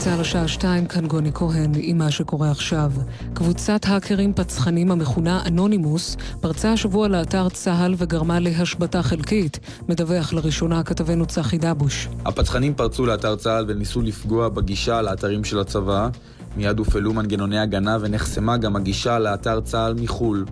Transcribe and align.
צה"ל 0.00 0.20
השעה 0.20 0.48
שתיים, 0.48 0.86
כאן 0.86 1.06
גוני 1.06 1.30
כהן 1.34 1.72
עם 1.76 1.98
מה 1.98 2.10
שקורה 2.10 2.50
עכשיו. 2.50 2.92
קבוצת 3.34 3.80
האקרים 3.86 4.32
פצחנים 4.34 4.90
המכונה 4.90 5.42
אנונימוס 5.46 6.16
פרצה 6.40 6.72
השבוע 6.72 7.08
לאתר 7.08 7.48
צה"ל 7.48 7.94
וגרמה 7.98 8.40
להשבתה 8.40 9.02
חלקית, 9.02 9.58
מדווח 9.88 10.32
לראשונה 10.32 10.82
כתבנו 10.82 11.26
צחי 11.26 11.58
דבוש. 11.58 12.08
הפצחנים 12.24 12.74
פרצו 12.74 13.06
לאתר 13.06 13.36
צה"ל 13.36 13.64
וניסו 13.68 14.02
לפגוע 14.02 14.48
בגישה 14.48 15.02
לאתרים 15.02 15.44
של 15.44 15.58
הצבא. 15.58 16.08
מיד 16.56 16.78
הופעלו 16.78 17.12
מנגנוני 17.12 17.58
הגנה 17.58 17.96
ונחסמה 18.00 18.56
גם 18.56 18.76
הגישה 18.76 19.18
לאתר 19.18 19.60
צה"ל 19.60 19.94
מחו"ל. 19.94 20.44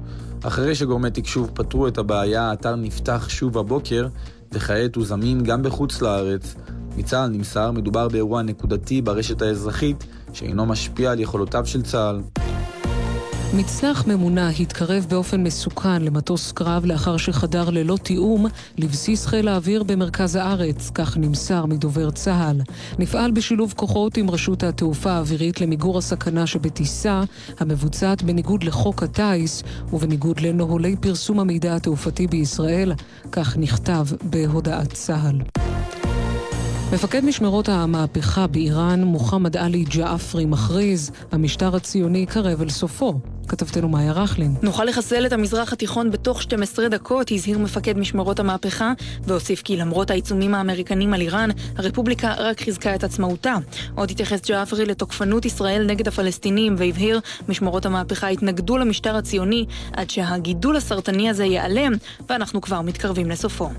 אחרי 0.43 0.75
שגורמי 0.75 1.11
תקשוב 1.11 1.51
פתרו 1.55 1.89
את 1.89 1.99
הבעיה, 1.99 2.43
האתר 2.43 2.77
נפתח 2.77 3.29
שוב 3.29 3.59
הבוקר, 3.59 4.07
וכעת 4.53 4.97
הוא 4.97 5.05
זמין 5.05 5.45
גם 5.45 5.63
בחוץ 5.63 6.03
לארץ. 6.03 6.55
מצה"ל 6.97 7.29
נמסר, 7.29 7.71
מדובר 7.71 8.09
באירוע 8.09 8.43
נקודתי 8.43 9.03
ברשת 9.03 9.43
האזרחית, 9.43 10.05
שאינו 10.33 10.67
משפיע 10.67 11.11
על 11.11 11.21
יכולותיו 11.21 11.67
של 11.67 11.83
צה"ל. 11.83 12.21
מצנח 13.53 14.07
ממונע 14.07 14.49
התקרב 14.49 15.07
באופן 15.09 15.43
מסוכן 15.43 16.03
למטוס 16.03 16.53
קרב 16.53 16.85
לאחר 16.85 17.17
שחדר 17.17 17.71
ללא 17.71 17.97
תיאום 18.03 18.47
לבסיס 18.79 19.27
חיל 19.27 19.49
האוויר 19.49 19.83
במרכז 19.83 20.37
הארץ, 20.37 20.91
כך 20.95 21.17
נמסר 21.17 21.67
מדובר 21.67 22.11
צה"ל. 22.11 22.61
נפעל 22.99 23.31
בשילוב 23.31 23.75
כוחות 23.77 24.17
עם 24.17 24.31
רשות 24.31 24.63
התעופה 24.63 25.13
האווירית 25.13 25.61
למיגור 25.61 25.99
הסכנה 25.99 26.47
שבטיסה, 26.47 27.23
המבוצעת 27.61 28.23
בניגוד 28.23 28.65
לחוק 28.65 29.03
הטיס 29.03 29.63
ובניגוד 29.93 30.41
לנוהלי 30.41 30.97
פרסום 30.97 31.41
המידע 31.41 31.77
התעופתי 31.77 32.27
בישראל, 32.27 32.93
כך 33.33 33.57
נכתב 33.57 34.07
בהודעת 34.23 34.93
צה"ל. 34.93 35.41
מפקד 36.93 37.25
משמרות 37.25 37.69
המהפכה 37.69 38.47
באיראן, 38.47 39.05
מוחמד 39.05 39.57
עלי 39.57 39.85
ג'עפרי, 39.85 40.45
מכריז, 40.45 41.11
המשטר 41.33 41.77
הציוני 41.77 42.27
קרב 42.27 42.63
אל 42.63 42.69
סופו. 42.69 43.15
כתבתנו 43.49 43.89
מאיה 43.89 44.13
רכלין. 44.13 44.55
נוכל 44.63 44.85
לחסל 44.85 45.27
את 45.27 45.33
המזרח 45.33 45.73
התיכון 45.73 46.11
בתוך 46.11 46.43
12 46.43 46.89
דקות, 46.89 47.33
הזהיר 47.33 47.59
מפקד 47.59 47.99
משמרות 47.99 48.41
המהפכה, 48.41 48.93
והוסיף 49.25 49.63
כי 49.63 49.77
למרות 49.77 50.11
העיצומים 50.11 50.55
האמריקנים 50.55 51.15
על 51.15 51.21
איראן, 51.21 51.51
הרפובליקה 51.77 52.35
רק 52.39 52.61
חיזקה 52.61 52.95
את 52.95 53.05
עצמאותה. 53.05 53.55
עוד 53.95 54.11
התייחס 54.11 54.41
ג'עפרי 54.49 54.85
לתוקפנות 54.85 55.45
ישראל 55.45 55.87
נגד 55.87 56.09
הפלסטינים, 56.09 56.75
והבהיר, 56.79 57.21
משמרות 57.49 57.87
המהפכה 57.87 58.29
התנגדו 58.29 58.79
למשטר 58.79 59.17
הציוני 59.17 59.67
עד 59.93 60.11
שהגידול 60.11 60.77
הסרטני 60.77 61.31
הזה 61.31 61.45
ייעלם, 61.45 61.93
ואנחנו 62.29 62.61
כבר 62.61 62.81
מתקרבים 62.81 63.31
לסופו. 63.31 63.71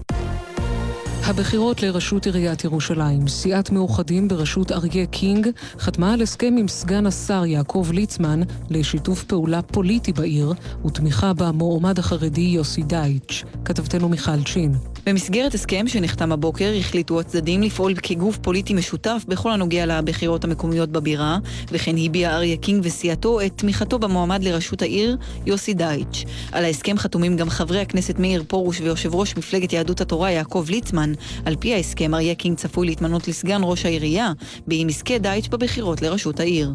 הבחירות 1.24 1.84
לראשות 1.84 2.26
עיריית 2.26 2.64
ירושלים. 2.64 3.28
סיעת 3.28 3.72
מאוחדים 3.72 4.28
בראשות 4.28 4.72
אריה 4.72 5.06
קינג 5.06 5.48
חתמה 5.80 6.14
על 6.14 6.22
הסכם 6.22 6.56
עם 6.60 6.68
סגן 6.68 7.06
השר 7.06 7.46
יעקב 7.46 7.88
ליצמן 7.94 8.42
לשיתוף 8.70 9.24
פעולה 9.24 9.62
פוליטי 9.62 10.14
בעיר 10.14 10.54
ותמיכה 10.86 11.34
במועמד 11.34 12.00
החרדי 12.00 12.42
יוסי 12.42 12.84
דייטש. 12.84 13.44
כתבתנו 13.66 14.10
מיכל 14.10 14.44
צ'ין. 14.44 14.74
במסגרת 15.10 15.54
הסכם 15.54 15.88
שנחתם 15.88 16.32
הבוקר 16.32 16.74
החליטו 16.80 17.20
הצדדים 17.20 17.62
לפעול 17.62 17.96
כגוף 17.96 18.38
פוליטי 18.38 18.74
משותף 18.74 19.26
בכל 19.28 19.52
הנוגע 19.52 19.86
לבחירות 19.86 20.44
המקומיות 20.44 20.90
בבירה, 20.90 21.38
וכן 21.72 21.96
הביע 22.06 22.36
אריה 22.36 22.58
קינג 22.58 22.82
וסיעתו 22.86 23.42
את 23.42 23.52
תמיכתו 23.56 24.00
במועמד 24.00 24.44
לראשות 24.44 24.82
העיר, 24.82 25.18
יוסי 25.46 25.74
דייטש. 25.74 26.26
על 26.52 26.66
ההסכם 26.66 26.98
חתומים 26.98 27.38
גם 27.38 27.50
חברי 27.50 27.80
הכנסת 27.80 28.20
מאיר 28.20 28.44
פרוש 28.48 28.82
ויושב 28.82 29.16
ראש 29.16 29.38
מפלגת 29.38 29.74
יהדות 29.74 30.02
התורה 30.02 30.32
יעקב 30.32 30.66
ליצמן. 30.70 31.14
על 31.46 31.56
פי 31.56 31.74
ההסכם 31.74 32.14
אריה 32.14 32.36
קינג 32.36 32.58
צפוי 32.58 32.88
להתמנות 32.88 33.28
לסגן 33.28 33.62
ראש 33.64 33.86
העירייה, 33.86 34.32
באם 34.68 34.90
יזכה 34.90 35.18
דייטש 35.18 35.48
בבחירות 35.48 36.02
לראשות 36.02 36.40
העיר. 36.40 36.74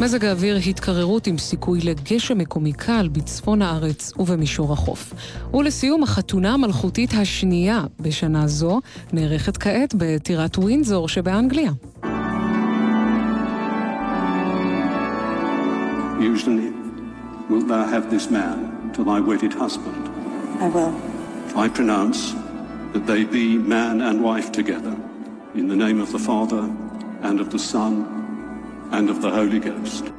מזג 0.00 0.24
האוויר 0.24 0.56
התקררות 0.56 1.26
עם 1.26 1.38
סיכוי 1.38 1.80
לגשם 1.80 2.38
מקומי 2.38 2.72
קל 2.72 3.08
בצפון 3.12 3.62
הארץ 3.62 4.12
ובמישור 4.18 4.72
החוף. 4.72 5.14
ולסיום, 5.54 6.02
החתונה 6.02 6.54
המלכותית 6.54 7.10
השנייה 7.14 7.84
בשנה 8.00 8.46
זו 8.46 8.80
נערכת 9.12 9.56
כעת 9.56 9.94
בטירת 9.98 10.58
ווינזור 10.58 11.08
שבאנגליה. 11.08 11.70
Usually, 16.20 16.70
wilt 17.50 17.68
thou 17.68 17.84
have 17.94 18.06
this 18.10 18.30
man 18.30 18.56
to 18.94 19.00
thy 19.04 19.20
wedded 19.28 19.52
husband? 19.62 20.02
I 20.60 20.68
will. 20.74 20.94
I 21.64 21.68
pronounce 21.78 22.20
that 22.94 23.04
they 23.06 23.22
be 23.38 23.46
man 23.76 24.00
and 24.08 24.16
wife 24.30 24.50
together, 24.60 24.94
in 25.60 25.68
the 25.72 25.78
name 25.84 25.98
of 26.04 26.10
the 26.16 26.22
Father, 26.30 26.64
and 27.28 27.36
of 27.40 27.48
the 27.50 27.62
Son, 27.72 27.92
and 28.98 29.08
of 29.10 29.20
the 29.24 29.30
Holy 29.30 29.60
Ghost. 29.66 30.10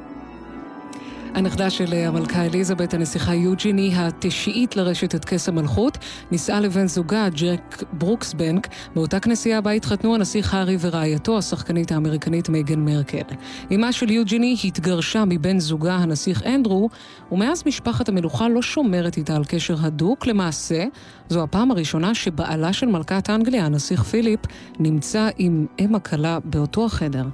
הנכדה 1.34 1.70
של 1.70 1.94
המלכה 1.94 2.44
אליזבת, 2.44 2.94
הנסיכה 2.94 3.34
יוג'יני, 3.34 3.92
התשיעית 3.96 4.76
לרשת 4.76 5.14
את 5.14 5.24
כס 5.24 5.48
המלכות, 5.48 5.98
נישאה 6.30 6.60
לבן 6.60 6.86
זוגה, 6.86 7.28
ג'ק 7.28 7.82
ברוקסבנק, 7.92 8.68
באותה 8.94 9.20
כנסייה 9.20 9.60
בה 9.60 9.70
התחתנו 9.70 10.14
הנסיך 10.14 10.54
הארי 10.54 10.76
ורעייתו, 10.80 11.38
השחקנית 11.38 11.92
האמריקנית 11.92 12.48
מייגן 12.48 12.80
מרקל. 12.80 13.34
אמה 13.74 13.92
של 13.92 14.10
יוג'יני 14.10 14.56
התגרשה 14.64 15.24
מבן 15.24 15.58
זוגה, 15.58 15.94
הנסיך 15.94 16.42
אנדרו, 16.46 16.88
ומאז 17.32 17.62
משפחת 17.66 18.08
המלוכה 18.08 18.48
לא 18.48 18.62
שומרת 18.62 19.16
איתה 19.16 19.36
על 19.36 19.44
קשר 19.44 19.76
הדוק. 19.80 20.26
למעשה, 20.26 20.84
זו 21.28 21.42
הפעם 21.42 21.70
הראשונה 21.70 22.14
שבעלה 22.14 22.72
של 22.72 22.86
מלכת 22.86 23.30
אנגליה, 23.30 23.66
הנסיך 23.66 24.02
פיליפ, 24.02 24.40
נמצא 24.78 25.28
עם 25.38 25.66
אם 25.78 25.94
הכלה 25.94 26.38
באותו 26.44 26.86
החדר. 26.86 27.24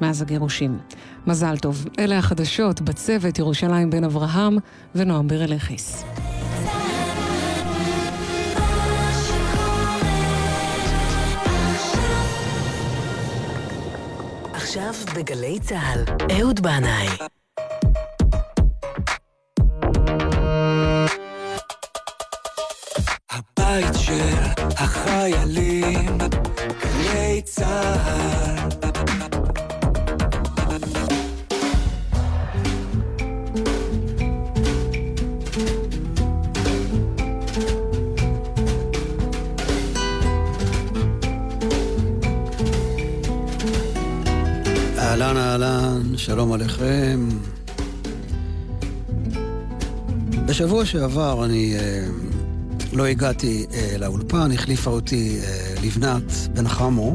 מאז 0.00 0.22
הגירושים. 0.22 0.78
מזל 1.26 1.56
טוב. 1.56 1.86
אלה 1.98 2.18
החדשות 2.18 2.80
בצוות 2.80 3.38
ירושלים 3.38 3.90
בן 3.90 4.04
אברהם 4.04 4.56
ונועם 4.94 5.28
ברלכיס. 5.28 6.04
עכשיו 14.52 14.94
בגלי 15.16 15.58
צה"ל, 15.60 16.04
אהוד 16.38 16.60
בנאי. 16.60 17.08
הבית 23.30 23.94
של 23.98 24.34
החיילים, 24.78 26.18
גלי 26.82 27.42
צה"ל 27.42 28.79
שלום 46.24 46.52
עליכם. 46.52 47.28
בשבוע 50.46 50.84
שעבר 50.84 51.44
אני 51.44 51.74
אה, 51.74 52.06
לא 52.92 53.06
הגעתי 53.06 53.66
אה, 53.72 53.98
לאולפן, 53.98 54.52
החליפה 54.52 54.90
אותי 54.90 55.38
אה, 55.42 55.74
לבנת 55.84 56.32
בן 56.54 56.68
חמו, 56.68 57.14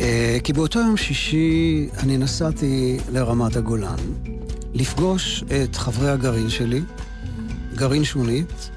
אה, 0.00 0.38
כי 0.44 0.52
באותו 0.52 0.78
יום 0.78 0.96
שישי 0.96 1.88
אני 1.98 2.18
נסעתי 2.18 2.98
לרמת 3.12 3.56
הגולן 3.56 3.98
לפגוש 4.74 5.44
את 5.44 5.76
חברי 5.76 6.10
הגרעין 6.10 6.50
שלי, 6.50 6.82
גרעין 7.74 8.04
שונית, 8.04 8.70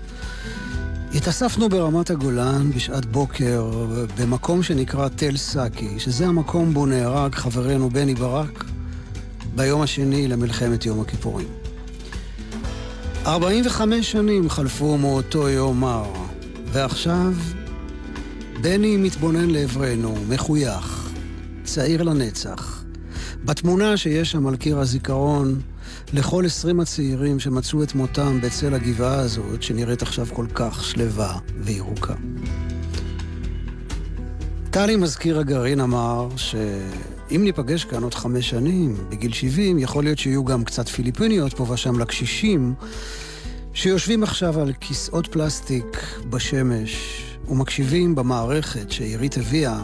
התאספנו 1.15 1.69
ברמת 1.69 2.09
הגולן 2.09 2.71
בשעת 2.71 3.05
בוקר 3.05 3.71
במקום 4.19 4.63
שנקרא 4.63 5.07
תל 5.07 5.37
סאקי, 5.37 5.99
שזה 5.99 6.27
המקום 6.27 6.73
בו 6.73 6.85
נהרג 6.85 7.35
חברנו 7.35 7.89
בני 7.89 8.15
ברק 8.15 8.63
ביום 9.55 9.81
השני 9.81 10.27
למלחמת 10.27 10.85
יום 10.85 11.01
הכיפורים. 11.01 11.47
45 13.25 14.11
שנים 14.11 14.49
חלפו 14.49 14.97
מאותו 14.97 15.49
יום 15.49 15.79
מר, 15.79 16.11
ועכשיו 16.71 17.33
בני 18.61 18.97
מתבונן 18.97 19.49
לעברנו, 19.49 20.15
מחוייך, 20.29 21.09
צעיר 21.63 22.03
לנצח. 22.03 22.83
בתמונה 23.45 23.97
שיש 23.97 24.31
שם 24.31 24.47
על 24.47 24.55
קיר 24.55 24.79
הזיכרון, 24.79 25.61
לכל 26.13 26.45
עשרים 26.45 26.79
הצעירים 26.79 27.39
שמצאו 27.39 27.83
את 27.83 27.95
מותם 27.95 28.41
בצל 28.41 28.73
הגבעה 28.73 29.19
הזאת, 29.19 29.63
שנראית 29.63 30.01
עכשיו 30.01 30.27
כל 30.33 30.45
כך 30.53 30.83
שלווה 30.83 31.37
וירוקה. 31.57 32.13
טלי, 34.69 34.95
מזכיר 34.95 35.39
הגרעין, 35.39 35.79
אמר 35.79 36.29
שאם 36.35 37.41
ניפגש 37.43 37.83
כאן 37.85 38.03
עוד 38.03 38.13
חמש 38.13 38.49
שנים, 38.49 38.97
בגיל 39.09 39.33
שבעים, 39.33 39.79
יכול 39.79 40.03
להיות 40.03 40.19
שיהיו 40.19 40.45
גם 40.45 40.63
קצת 40.63 40.87
פיליפיניות 40.87 41.53
פה 41.53 41.71
ושם 41.71 41.99
לקשישים, 41.99 42.73
שיושבים 43.73 44.23
עכשיו 44.23 44.59
על 44.59 44.73
כיסאות 44.79 45.27
פלסטיק 45.27 45.97
בשמש 46.29 47.23
ומקשיבים 47.47 48.15
במערכת 48.15 48.91
שעירית 48.91 49.37
הביאה 49.37 49.79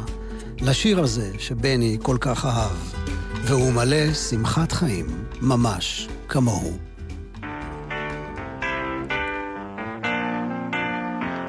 לשיר 0.62 1.00
הזה 1.00 1.32
שבני 1.38 1.98
כל 2.02 2.18
כך 2.20 2.46
אהב, 2.46 2.78
והוא 3.44 3.74
מלא 3.74 4.14
שמחת 4.14 4.72
חיים, 4.72 5.06
ממש 5.42 6.08
Come 6.28 6.50
on, 6.50 6.80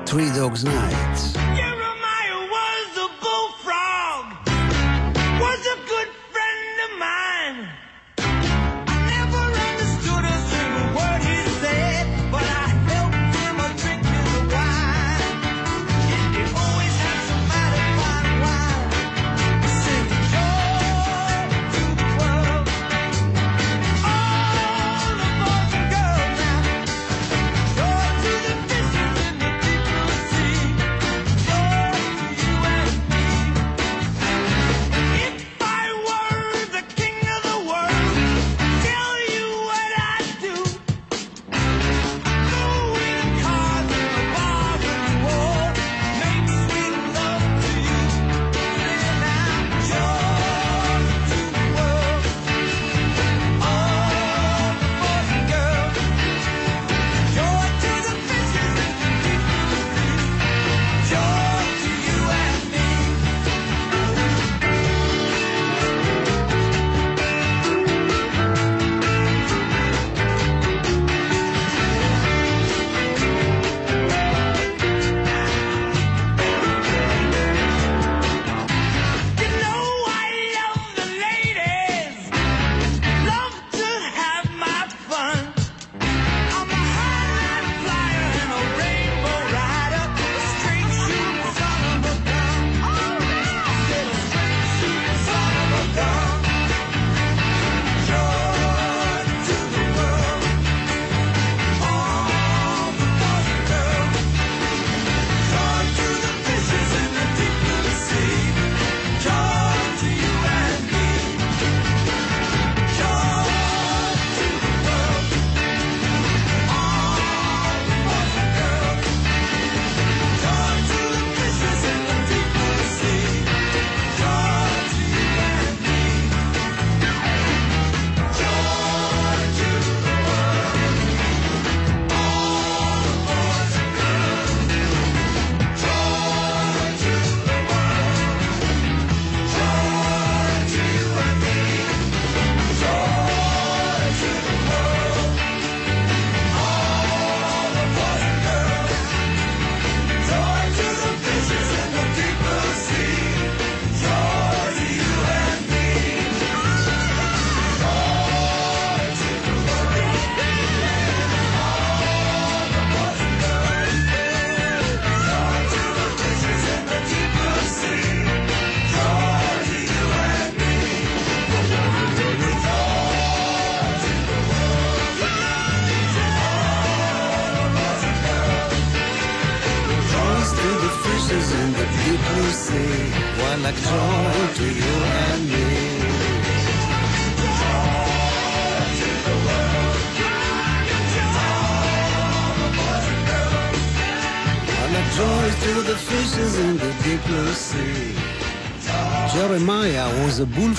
Three 0.07 0.31
Dogs 0.31 0.65
Night 0.65 1.76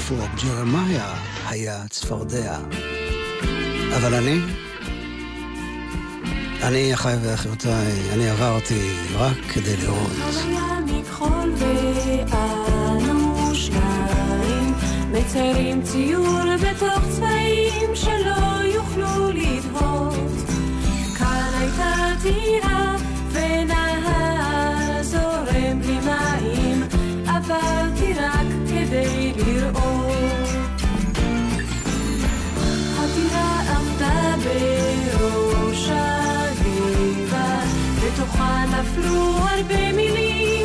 bullfrog, 0.07 0.45
ג'רמיה 0.45 1.13
היה 1.47 1.83
צפרדע. 1.89 2.57
אבל 3.97 4.13
אני, 4.13 4.39
אני, 6.63 6.93
אחיי 6.93 7.17
ואחיותיי, 7.21 7.93
אני 8.13 8.29
עברתי 8.29 8.89
רק 9.13 9.37
כדי 9.53 9.77
לראות. 9.77 10.11
מציירים 15.11 15.81
ציור 15.83 16.43
בתוך 16.55 16.99
צבעים 17.09 17.95
שלא 17.95 18.63
יוכלו 18.63 19.31
לדהות. 19.31 20.15
כאן 21.17 21.49
הייתה 21.59 22.13
טירה 22.21 22.95
ונהר 23.31 25.03
זורם 25.03 25.81
בלי 25.81 25.99
מים, 25.99 26.83
עברתי 27.27 28.13
רק 28.13 28.47
כדי 28.69 29.26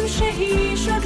שאיש 0.06 0.88
עוד 0.88 1.02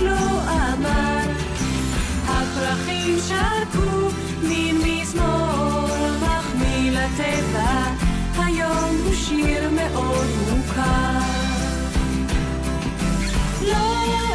לא 13.62 13.76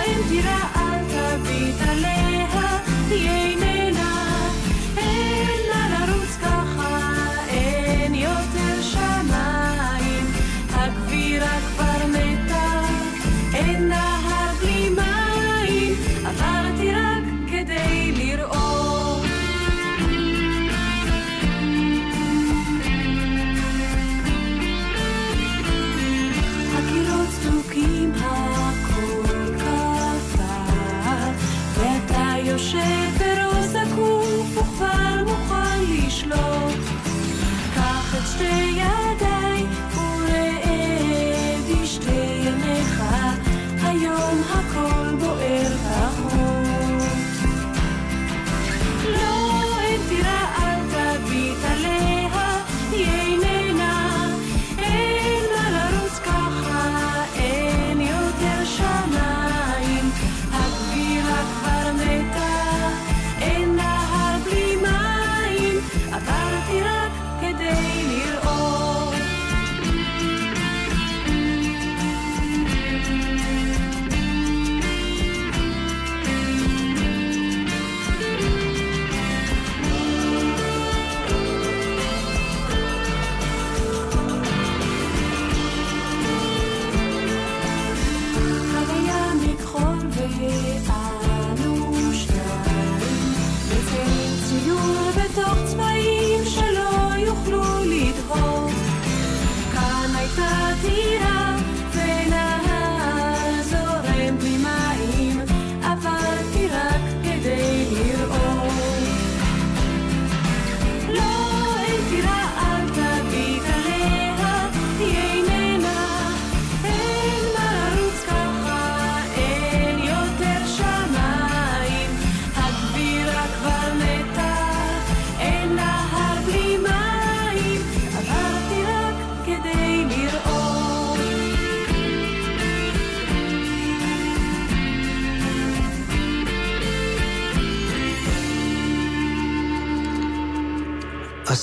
אין 0.05 0.21
טירה, 0.29 0.59
אל 0.75 0.99
תביט 1.09 1.81
עליה 1.89 2.30
the 3.11 3.27
amen. 3.27 3.70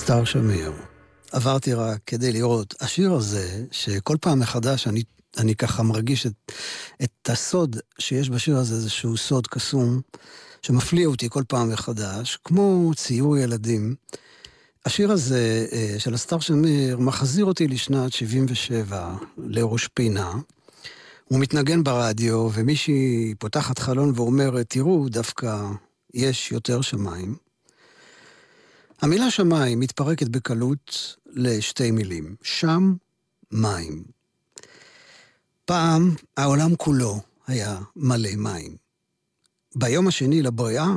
אסתר 0.08 0.24
שמיר. 0.24 0.72
עברתי 1.32 1.74
רק 1.74 1.98
כדי 2.06 2.32
לראות. 2.32 2.74
השיר 2.80 3.12
הזה, 3.12 3.64
שכל 3.70 4.16
פעם 4.20 4.38
מחדש 4.38 4.86
אני, 4.86 5.02
אני 5.38 5.54
ככה 5.54 5.82
מרגיש 5.82 6.26
את, 6.26 6.32
את 7.02 7.30
הסוד 7.30 7.76
שיש 7.98 8.30
בשיר 8.30 8.56
הזה, 8.56 8.74
איזשהו 8.74 9.16
סוד 9.16 9.46
קסום, 9.46 10.00
שמפליא 10.62 11.06
אותי 11.06 11.28
כל 11.30 11.42
פעם 11.48 11.72
מחדש, 11.72 12.38
כמו 12.44 12.90
ציור 12.96 13.38
ילדים. 13.38 13.94
השיר 14.86 15.12
הזה 15.12 15.66
אה, 15.72 15.94
של 15.98 16.14
אסתר 16.14 16.40
שמיר 16.40 16.98
מחזיר 16.98 17.44
אותי 17.44 17.68
לשנת 17.68 18.12
77, 18.12 19.16
לראש 19.38 19.88
פינה. 19.94 20.32
הוא 21.24 21.40
מתנגן 21.40 21.84
ברדיו, 21.84 22.50
ומישהי 22.54 23.34
פותחת 23.38 23.78
חלון 23.78 24.12
ואומרת, 24.16 24.66
תראו, 24.68 25.08
דווקא 25.08 25.56
יש 26.14 26.52
יותר 26.52 26.80
שמיים. 26.80 27.47
המילה 29.02 29.30
שמיים 29.30 29.80
מתפרקת 29.80 30.28
בקלות 30.28 31.16
לשתי 31.26 31.90
מילים, 31.90 32.36
שם, 32.42 32.94
מים. 33.52 34.04
פעם 35.64 36.14
העולם 36.36 36.76
כולו 36.76 37.20
היה 37.46 37.78
מלא 37.96 38.30
מים. 38.36 38.76
ביום 39.76 40.08
השני 40.08 40.42
לבריאה 40.42 40.88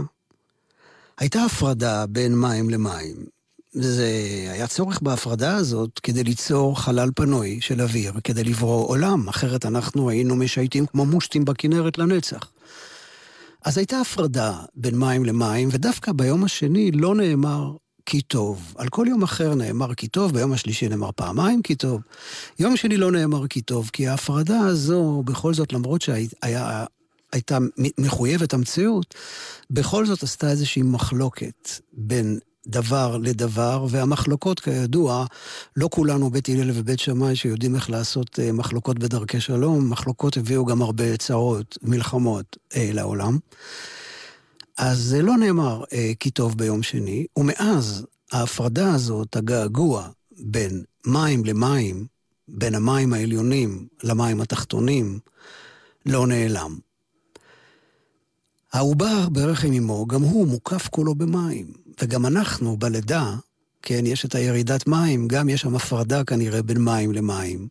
הייתה 1.17 1.43
הפרדה 1.43 2.05
בין 2.05 2.36
מים 2.36 2.70
למים. 2.70 3.25
זה 3.72 4.08
היה 4.51 4.67
צורך 4.67 5.01
בהפרדה 5.01 5.55
הזאת 5.55 6.00
כדי 6.00 6.24
ליצור 6.24 6.79
חלל 6.79 7.10
פנוי 7.15 7.62
של 7.62 7.81
אוויר, 7.81 8.13
כדי 8.24 8.43
לברוא 8.43 8.88
עולם, 8.88 9.29
אחרת 9.29 9.65
אנחנו 9.65 10.10
היינו 10.10 10.36
משייטים 10.36 10.86
כמו 10.86 11.05
מושטים 11.05 11.46
בכנרת 11.46 11.98
לנצח. 11.98 12.51
אז 13.65 13.77
הייתה 13.77 14.00
הפרדה 14.00 14.60
בין 14.75 15.00
מים 15.00 15.25
למים, 15.25 15.70
ודווקא 15.72 16.12
ביום 16.12 16.43
השני 16.43 16.91
לא 16.91 17.15
נאמר 17.15 17.75
כי 18.11 18.21
טוב. 18.21 18.73
על 18.77 18.89
כל 18.89 19.05
יום 19.09 19.23
אחר 19.23 19.55
נאמר 19.55 19.93
כי 19.93 20.07
טוב, 20.07 20.33
ביום 20.33 20.53
השלישי 20.53 20.89
נאמר 20.89 21.11
פעמיים 21.15 21.61
כי 21.61 21.75
טוב. 21.75 22.01
יום 22.59 22.77
שני 22.77 22.97
לא 22.97 23.11
נאמר 23.11 23.47
כי 23.47 23.61
טוב, 23.61 23.89
כי 23.93 24.07
ההפרדה 24.07 24.59
הזו, 24.59 25.23
בכל 25.25 25.53
זאת, 25.53 25.73
למרות 25.73 26.01
שהייתה 26.01 27.57
מחויבת 27.97 28.53
המציאות, 28.53 29.15
בכל 29.69 30.05
זאת 30.05 30.23
עשתה 30.23 30.49
איזושהי 30.49 30.81
מחלוקת 30.81 31.69
בין 31.93 32.39
דבר 32.67 33.17
לדבר, 33.17 33.85
והמחלוקות, 33.89 34.59
כידוע, 34.59 35.25
לא 35.75 35.89
כולנו 35.91 36.29
בית 36.29 36.49
הלל 36.49 36.71
ובית 36.73 36.99
שמאי 36.99 37.35
שיודעים 37.35 37.75
איך 37.75 37.89
לעשות 37.89 38.39
אה, 38.39 38.51
מחלוקות 38.51 38.99
בדרכי 38.99 39.39
שלום, 39.39 39.89
מחלוקות 39.89 40.37
הביאו 40.37 40.65
גם 40.65 40.81
הרבה 40.81 41.17
צרות, 41.17 41.77
מלחמות 41.81 42.57
אה, 42.75 42.89
לעולם. 42.93 43.37
אז 44.77 44.99
זה 44.99 45.21
לא 45.21 45.37
נאמר 45.37 45.83
אה, 45.93 46.11
כי 46.19 46.31
טוב 46.31 46.57
ביום 46.57 46.83
שני, 46.83 47.25
ומאז 47.37 48.05
ההפרדה 48.31 48.93
הזאת, 48.93 49.35
הגעגוע 49.35 50.09
בין 50.39 50.83
מים 51.05 51.45
למים, 51.45 52.05
בין 52.47 52.75
המים 52.75 53.13
העליונים 53.13 53.87
למים 54.03 54.41
התחתונים, 54.41 55.19
לא 56.05 56.27
נעלם. 56.27 56.77
העובר 58.73 59.29
ברחם 59.29 59.71
אמו, 59.73 60.05
גם 60.05 60.21
הוא 60.21 60.47
מוקף 60.47 60.87
כולו 60.87 61.15
במים, 61.15 61.73
וגם 62.01 62.25
אנחנו 62.25 62.77
בלידה, 62.77 63.35
כן, 63.81 64.05
יש 64.05 64.25
את 64.25 64.35
הירידת 64.35 64.87
מים, 64.87 65.27
גם 65.27 65.49
יש 65.49 65.61
שם 65.61 65.75
הפרדה 65.75 66.23
כנראה 66.23 66.61
בין 66.61 66.77
מים 66.77 67.11
למים. 67.11 67.67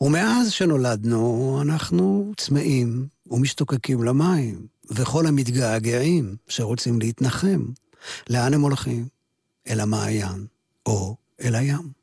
ומאז 0.00 0.50
שנולדנו, 0.50 1.58
אנחנו 1.62 2.32
צמאים 2.36 3.06
ומשתוקקים 3.30 4.02
למים. 4.02 4.66
וכל 4.90 5.26
המתגעגעים 5.26 6.36
שרוצים 6.48 6.98
להתנחם, 6.98 7.64
לאן 8.30 8.54
הם 8.54 8.60
הולכים? 8.60 9.08
אל 9.68 9.80
המעיין 9.80 10.46
או 10.86 11.16
אל 11.40 11.54
הים. 11.54 11.97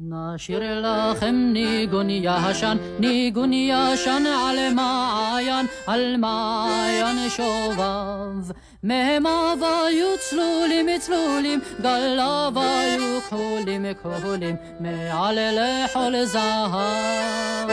נשאיר 0.00 0.60
לכם 0.82 1.34
ניגון 1.52 2.10
ישן, 2.10 2.76
ניגון 2.98 3.52
ישן 3.52 4.24
על 4.26 4.74
מעיין, 4.74 5.66
על 5.86 6.16
מעיין 6.16 7.28
שובב. 7.28 8.52
מהם 8.82 9.26
היו 9.26 10.08
צלולים 10.18 10.86
צלולים, 10.98 11.60
גליו 11.80 12.52
היו 12.56 13.20
כחולים 13.20 13.86
כחולים, 13.94 14.56
מעל 14.80 15.38
לכל 15.52 16.24
זהב. 16.24 17.70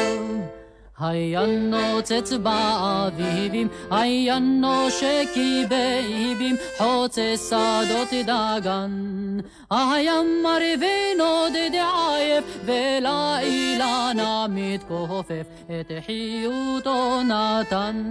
היה 1.00 1.46
נוצץ 1.46 2.34
באביבים, 2.34 3.68
היה 3.92 4.40
נושקי 4.40 5.64
באיבים, 5.70 6.56
חוצה 6.78 7.34
שדות 7.50 8.10
דגן. 8.24 9.38
היה 9.70 10.14
מרווה 10.44 11.14
נודד 11.18 11.72
עייף, 11.74 12.58
ולאילנה 12.66 14.46
מתכופף, 14.50 15.48
את 15.66 15.92
חיותו 16.06 17.22
נתן. 17.24 18.04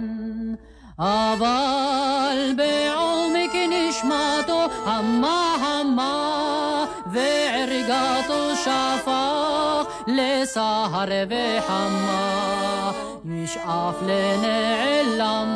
אבל 0.99 2.53
בעומק 2.57 3.51
נשמתו 3.69 4.65
המה 4.85 5.55
המה 5.59 6.85
וערגתו 7.05 8.55
שפך 8.55 9.83
לסהר 10.07 11.05
וחמה. 11.29 12.91
ישאף 13.25 13.95
לנעלם 14.01 15.49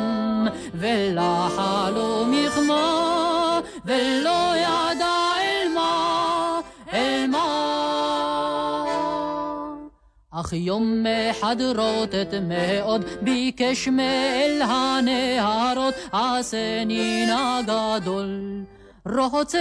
ולחלום 0.74 2.32
יכמה 2.34 2.59
אך 10.50 10.54
יום 10.54 11.04
אחד 11.30 11.56
רוטט 11.76 12.34
מאוד, 12.42 13.04
ביקש 13.22 13.88
מאל 13.88 14.62
הנהרות, 14.62 15.94
עשני 16.12 17.26
נא 17.26 17.60
גדול. 17.62 18.40
רוצה 19.06 19.58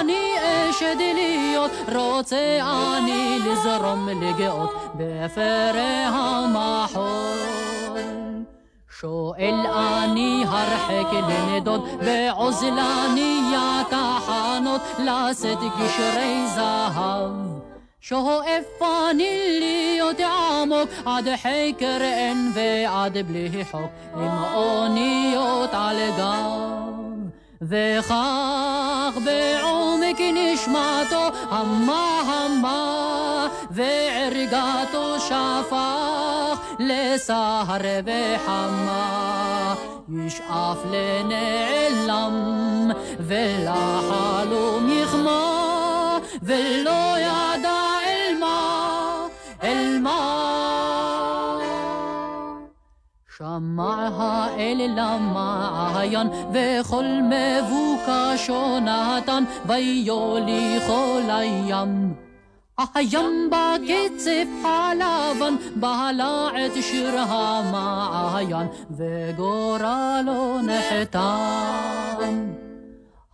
אני 0.00 0.34
אשד 0.70 0.96
להיות, 0.98 1.70
רוצה 1.94 2.58
אני 2.60 3.38
לזרום 3.38 4.08
לגאות 4.08 4.70
באפרי 4.94 6.04
המחול. 6.06 7.38
שואל 9.00 9.54
אני 9.66 10.44
הרחק 10.46 11.12
לנדוד, 11.12 11.88
בעוזלני 12.04 13.40
תחנות, 13.90 14.80
לשאת 14.98 15.58
גשרי 15.80 16.46
זהב. 16.54 17.67
שואף 18.00 18.82
אני 19.10 19.58
להיות 19.60 20.20
עמוק 20.20 20.90
עד 21.06 21.28
חקר 21.36 21.98
אין 22.00 22.52
ועד 22.54 23.18
בלי 23.26 23.64
חוק 23.70 23.90
עם 24.14 24.44
אוניות 24.54 25.70
על 25.72 25.96
גב 26.18 26.68
וכך 27.62 29.18
בעומק 29.24 30.16
נשמתו 30.34 31.28
המה 31.50 32.20
המה 32.26 33.46
וערגתו 33.70 35.20
שפך 35.20 36.60
לסהר 36.78 37.80
וחמה 38.04 39.74
ישאף 40.08 40.78
לנעלם 40.90 42.34
ולחלום 43.20 44.90
יכמה 45.02 46.18
ולא 46.42 47.16
אל 47.16 47.57
מה 50.00 50.48
שמע 53.38 54.08
האל 54.16 54.90
למעיין 54.96 56.28
וכל 56.52 57.04
מבוקשו 57.22 58.80
נתן 58.80 59.44
ויולי 59.66 60.80
כל 60.86 61.22
הים. 61.28 62.14
בקצף 63.50 64.48
הלבן 64.64 65.54
בעלה 65.76 66.48
את 66.66 66.76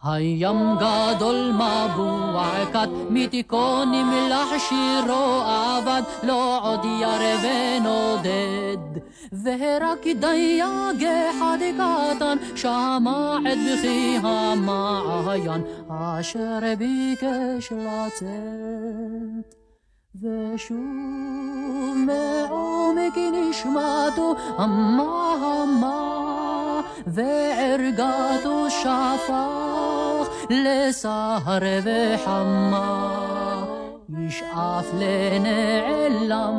הים 0.05 0.77
גדול 0.77 1.53
מבוע 1.53 2.53
כת, 2.73 2.89
מתיקו 3.11 3.85
נמלח 3.85 4.49
שירו 4.59 5.43
אבד, 5.45 6.03
לא 6.23 6.61
עוד 6.63 6.85
ירא 6.85 7.37
ונודד. 7.43 9.01
ורק 9.45 10.07
דייג 10.21 11.05
אחד 11.31 11.59
קטן, 11.77 12.37
שמע 12.57 13.37
את 13.53 13.59
בכי 13.59 14.19
המעיין, 14.23 15.63
אשר 15.89 16.59
ביקש 16.79 17.73
לצאת. 17.73 19.55
ושוב 20.23 21.97
מעומק 21.97 23.19
נשמתו 23.33 24.35
המה 24.59 25.35
המה 25.41 26.81
וערגתו 27.07 28.71
שפך 28.71 29.94
לסהר 30.51 31.63
וחמה 31.85 33.65
ישאף 34.19 34.87
לנעלם 34.99 36.55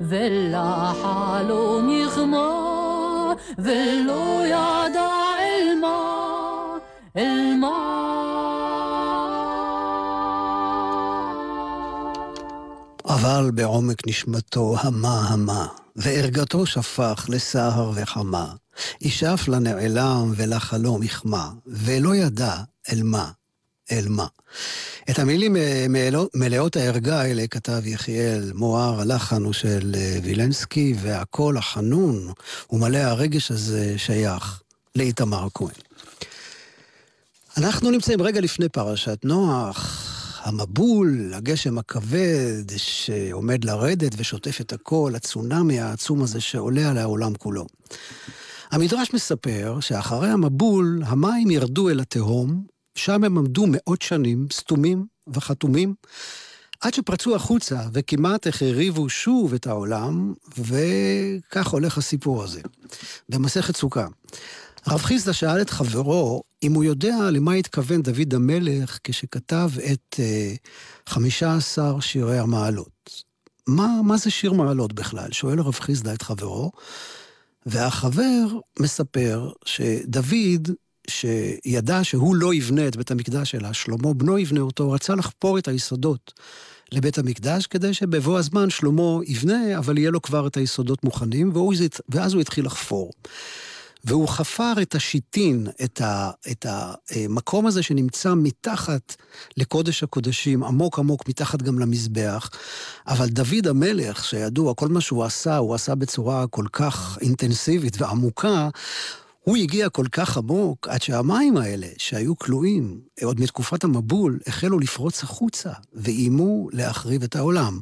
ולחלום 0.00 1.88
יכמה 1.90 3.32
ולא 3.58 4.42
ידע 4.46 5.10
אל 5.38 5.78
מה 5.80 6.76
אל 7.16 7.54
מה 7.60 7.98
אבל 13.08 13.50
בעומק 13.54 14.08
נשמתו 14.08 14.76
המה 14.80 15.28
המה, 15.28 15.66
וערגתו 15.96 16.66
שפך 16.66 17.26
לסהר 17.28 17.92
וחמה. 17.94 18.52
ישאף 19.00 19.48
לנעלם 19.48 20.32
ולחלום 20.36 21.02
יחמה, 21.02 21.50
ולא 21.66 22.14
ידע 22.14 22.54
אל 22.92 23.02
מה, 23.02 23.30
אל 23.92 24.08
מה. 24.08 24.26
את 25.10 25.18
המילים 25.18 25.56
אה, 25.56 25.86
מלאות 26.34 26.76
הערגה 26.76 27.20
האלה 27.20 27.46
כתב 27.46 27.86
יחיאל 27.86 28.52
מוהר, 28.54 29.00
הלחן 29.00 29.44
הוא 29.44 29.52
של 29.52 29.94
אה, 29.98 30.18
וילנסקי, 30.22 30.94
והקול 31.00 31.56
החנון 31.56 32.32
ומלא 32.70 32.98
הרגש 32.98 33.50
הזה 33.50 33.94
שייך 33.98 34.62
לאיתמר 34.96 35.48
כהן. 35.54 35.74
אנחנו 37.56 37.90
נמצאים 37.90 38.22
רגע 38.22 38.40
לפני 38.40 38.68
פרשת 38.68 39.18
נוח, 39.24 40.04
המבול, 40.42 41.34
הגשם 41.34 41.78
הכבד 41.78 42.64
שעומד 42.76 43.64
לרדת 43.64 44.12
ושוטף 44.16 44.60
את 44.60 44.72
הכל, 44.72 45.12
הצונאמי 45.16 45.80
העצום 45.80 46.22
הזה 46.22 46.40
שעולה 46.40 46.90
על 46.90 46.98
העולם 46.98 47.34
כולו. 47.34 47.66
המדרש 48.70 49.14
מספר 49.14 49.78
שאחרי 49.80 50.28
המבול, 50.28 51.02
המים 51.06 51.50
ירדו 51.50 51.88
אל 51.88 52.00
התהום, 52.00 52.64
שם 52.98 53.24
הם 53.24 53.38
עמדו 53.38 53.64
מאות 53.68 54.02
שנים, 54.02 54.46
סתומים 54.52 55.06
וחתומים, 55.28 55.94
עד 56.80 56.94
שפרצו 56.94 57.36
החוצה 57.36 57.80
וכמעט 57.92 58.46
החריבו 58.46 59.08
שוב 59.08 59.54
את 59.54 59.66
העולם, 59.66 60.34
וכך 60.58 61.68
הולך 61.68 61.98
הסיפור 61.98 62.42
הזה. 62.42 62.60
במסכת 63.28 63.76
סוכה. 63.76 64.06
הרב 64.86 65.02
חיסדא 65.02 65.32
שאל 65.32 65.60
את 65.60 65.70
חברו 65.70 66.42
אם 66.62 66.72
הוא 66.72 66.84
יודע 66.84 67.16
למה 67.32 67.52
התכוון 67.52 68.02
דוד 68.02 68.34
המלך 68.34 68.98
כשכתב 69.04 69.70
את 69.92 70.16
uh, 70.16 71.10
15 71.10 72.00
שירי 72.00 72.38
המעלות. 72.38 73.24
מה, 73.66 73.88
מה 74.04 74.16
זה 74.16 74.30
שיר 74.30 74.52
מעלות 74.52 74.92
בכלל? 74.92 75.32
שואל 75.32 75.58
הרב 75.58 75.74
חיסדא 75.74 76.14
את 76.14 76.22
חברו, 76.22 76.70
והחבר 77.66 78.46
מספר 78.80 79.50
שדוד, 79.64 80.70
שידע 81.08 82.04
שהוא 82.04 82.36
לא 82.36 82.54
יבנה 82.54 82.88
את 82.88 82.96
בית 82.96 83.10
המקדש, 83.10 83.54
אלא 83.54 83.72
שלמה 83.72 84.14
בנו 84.14 84.38
יבנה 84.38 84.60
אותו, 84.60 84.90
רצה 84.90 85.14
לחפור 85.14 85.58
את 85.58 85.68
היסודות 85.68 86.32
לבית 86.92 87.18
המקדש, 87.18 87.66
כדי 87.66 87.94
שבבוא 87.94 88.38
הזמן 88.38 88.70
שלמה 88.70 89.18
יבנה, 89.26 89.78
אבל 89.78 89.98
יהיה 89.98 90.10
לו 90.10 90.22
כבר 90.22 90.46
את 90.46 90.56
היסודות 90.56 91.04
מוכנים, 91.04 91.52
ואז 92.08 92.34
הוא 92.34 92.40
התחיל 92.40 92.66
לחפור. 92.66 93.12
והוא 94.04 94.28
חפר 94.28 94.72
את 94.82 94.94
השיטין, 94.94 95.66
את, 95.84 96.00
ה, 96.00 96.30
את 96.50 96.66
המקום 96.68 97.66
הזה 97.66 97.82
שנמצא 97.82 98.34
מתחת 98.34 99.16
לקודש 99.56 100.02
הקודשים, 100.02 100.64
עמוק 100.64 100.98
עמוק 100.98 101.28
מתחת 101.28 101.62
גם 101.62 101.78
למזבח. 101.78 102.50
אבל 103.06 103.28
דוד 103.28 103.66
המלך, 103.66 104.24
שידוע, 104.24 104.74
כל 104.74 104.88
מה 104.88 105.00
שהוא 105.00 105.24
עשה, 105.24 105.56
הוא 105.56 105.74
עשה 105.74 105.94
בצורה 105.94 106.46
כל 106.46 106.64
כך 106.72 107.18
אינטנסיבית 107.20 108.02
ועמוקה, 108.02 108.68
הוא 109.48 109.56
הגיע 109.56 109.88
כל 109.88 110.06
כך 110.12 110.36
עמוק, 110.36 110.88
עד 110.88 111.02
שהמים 111.02 111.56
האלה, 111.56 111.86
שהיו 111.98 112.38
כלואים 112.38 113.00
עוד 113.22 113.40
מתקופת 113.40 113.84
המבול, 113.84 114.38
החלו 114.46 114.78
לפרוץ 114.78 115.22
החוצה, 115.22 115.72
ואיימו 115.92 116.68
להחריב 116.72 117.22
את 117.22 117.36
העולם. 117.36 117.78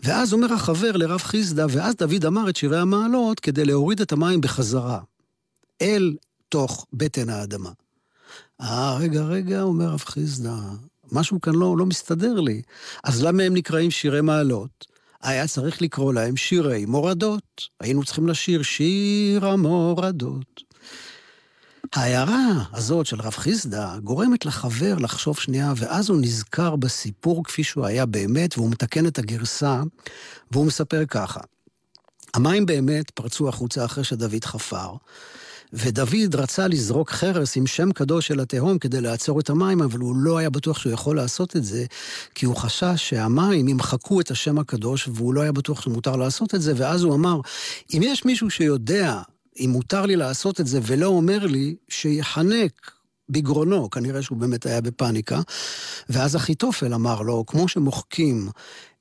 ואז 0.00 0.32
אומר 0.32 0.52
החבר 0.52 0.92
לרב 0.92 1.20
חיסדא, 1.20 1.66
ואז 1.70 1.94
דוד 1.94 2.24
אמר 2.26 2.48
את 2.48 2.56
שירי 2.56 2.78
המעלות 2.78 3.40
כדי 3.40 3.64
להוריד 3.64 4.00
את 4.00 4.12
המים 4.12 4.40
בחזרה. 4.40 5.00
אל 5.82 6.16
תוך 6.48 6.86
בטן 6.92 7.28
האדמה. 7.28 7.70
אה, 8.60 8.96
רגע, 8.96 9.22
רגע, 9.22 9.62
אומר 9.62 9.86
רב 9.86 10.02
חיסדא, 10.06 10.56
משהו 11.12 11.40
כאן 11.40 11.54
לא, 11.54 11.76
לא 11.78 11.86
מסתדר 11.86 12.40
לי. 12.40 12.62
אז 13.04 13.22
למה 13.22 13.42
הם 13.42 13.54
נקראים 13.54 13.90
שירי 13.90 14.20
מעלות? 14.20 14.86
היה 15.22 15.48
צריך 15.48 15.82
לקרוא 15.82 16.12
להם 16.12 16.36
שירי 16.36 16.86
מורדות. 16.86 17.68
היינו 17.80 18.04
צריכים 18.04 18.28
לשיר 18.28 18.62
שיר 18.62 19.46
המורדות. 19.46 20.71
ההערה 21.94 22.64
הזאת 22.72 23.06
של 23.06 23.20
רב 23.20 23.32
חיסדא 23.32 23.98
גורמת 23.98 24.46
לחבר 24.46 24.94
לחשוב 24.98 25.38
שנייה, 25.38 25.72
ואז 25.76 26.08
הוא 26.08 26.18
נזכר 26.20 26.76
בסיפור 26.76 27.44
כפי 27.44 27.64
שהוא 27.64 27.86
היה 27.86 28.06
באמת, 28.06 28.58
והוא 28.58 28.70
מתקן 28.70 29.06
את 29.06 29.18
הגרסה, 29.18 29.82
והוא 30.50 30.66
מספר 30.66 31.04
ככה: 31.08 31.40
המים 32.34 32.66
באמת 32.66 33.10
פרצו 33.10 33.48
החוצה 33.48 33.84
אחרי 33.84 34.04
שדוד 34.04 34.44
חפר, 34.44 34.94
ודוד 35.72 36.34
רצה 36.34 36.68
לזרוק 36.68 37.10
חרס 37.10 37.56
עם 37.56 37.66
שם 37.66 37.92
קדוש 37.92 38.30
אל 38.30 38.40
התהום 38.40 38.78
כדי 38.78 39.00
לעצור 39.00 39.40
את 39.40 39.50
המים, 39.50 39.82
אבל 39.82 39.98
הוא 39.98 40.16
לא 40.16 40.38
היה 40.38 40.50
בטוח 40.50 40.78
שהוא 40.78 40.92
יכול 40.92 41.16
לעשות 41.16 41.56
את 41.56 41.64
זה, 41.64 41.84
כי 42.34 42.46
הוא 42.46 42.56
חשש 42.56 42.94
שהמים 42.96 43.68
ימחקו 43.68 44.20
את 44.20 44.30
השם 44.30 44.58
הקדוש, 44.58 45.08
והוא 45.08 45.34
לא 45.34 45.40
היה 45.40 45.52
בטוח 45.52 45.80
שמותר 45.80 46.16
לעשות 46.16 46.54
את 46.54 46.62
זה, 46.62 46.72
ואז 46.76 47.02
הוא 47.02 47.14
אמר, 47.14 47.40
אם 47.94 48.00
יש 48.04 48.24
מישהו 48.24 48.50
שיודע 48.50 49.20
אם 49.60 49.70
מותר 49.72 50.06
לי 50.06 50.16
לעשות 50.16 50.60
את 50.60 50.66
זה 50.66 50.80
ולא 50.82 51.06
אומר 51.06 51.46
לי, 51.46 51.76
שיחנק 51.88 52.90
בגרונו, 53.28 53.90
כנראה 53.90 54.22
שהוא 54.22 54.38
באמת 54.38 54.66
היה 54.66 54.80
בפאניקה. 54.80 55.40
ואז 56.08 56.36
אחיתופל 56.36 56.94
אמר 56.94 57.22
לו, 57.22 57.46
כמו 57.46 57.68
שמוחקים 57.68 58.48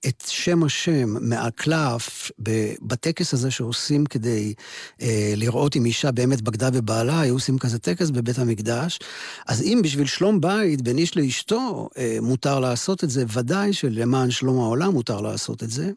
את 0.08 0.24
שם 0.28 0.64
השם 0.64 1.30
מהקלף 1.30 2.32
בטקס 2.82 3.34
הזה 3.34 3.52
שעושים 3.52 4.06
כדי 4.06 4.54
אה, 5.02 5.34
לראות 5.38 5.76
אם 5.76 5.86
אישה 5.86 6.12
באמת 6.12 6.42
בגדה 6.42 6.72
בבעלה, 6.72 7.20
היו 7.20 7.34
עושים 7.34 7.58
כזה 7.58 7.80
טקס 7.80 8.10
בבית 8.10 8.40
המקדש. 8.40 9.00
אז 9.48 9.62
אם 9.62 9.80
בשביל 9.84 10.08
שלום 10.08 10.42
בית 10.42 10.82
בין 10.82 10.98
איש 10.98 11.18
לאשתו 11.18 11.90
אה, 11.98 12.18
מותר 12.22 12.60
לעשות 12.60 13.04
את 13.04 13.10
זה, 13.10 13.24
ודאי 13.34 13.74
שלמען 13.74 14.32
שלום 14.32 14.60
העולם 14.60 14.94
מותר 14.94 15.22
לעשות 15.22 15.64
את 15.64 15.70
זה. 15.70 15.92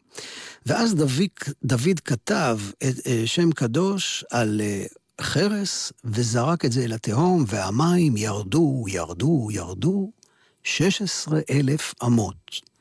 ואז 0.65 0.95
דוד, 0.95 1.29
דוד 1.63 1.99
כתב 2.05 2.59
את 2.77 3.07
אה, 3.07 3.21
שם 3.25 3.51
קדוש 3.51 4.25
על... 4.31 4.61
אה, 4.63 4.85
חרס 5.21 5.93
וזרק 6.03 6.65
את 6.65 6.71
זה 6.71 6.83
אל 6.83 6.93
התהום, 6.93 7.45
והמים 7.47 8.17
ירדו, 8.17 8.85
ירדו, 8.87 9.47
ירדו, 9.51 10.11
16 10.63 11.39
אלף 11.49 11.93
אמות. 12.05 12.74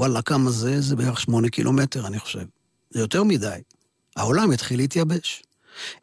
וואלה, 0.00 0.22
כמה 0.22 0.50
זה? 0.50 0.80
זה 0.80 0.96
בערך 0.96 1.20
שמונה 1.20 1.48
קילומטר, 1.48 2.06
אני 2.06 2.18
חושב. 2.18 2.44
זה 2.90 3.00
יותר 3.00 3.24
מדי. 3.24 3.60
העולם 4.16 4.50
התחיל 4.50 4.76
להתייבש. 4.76 5.42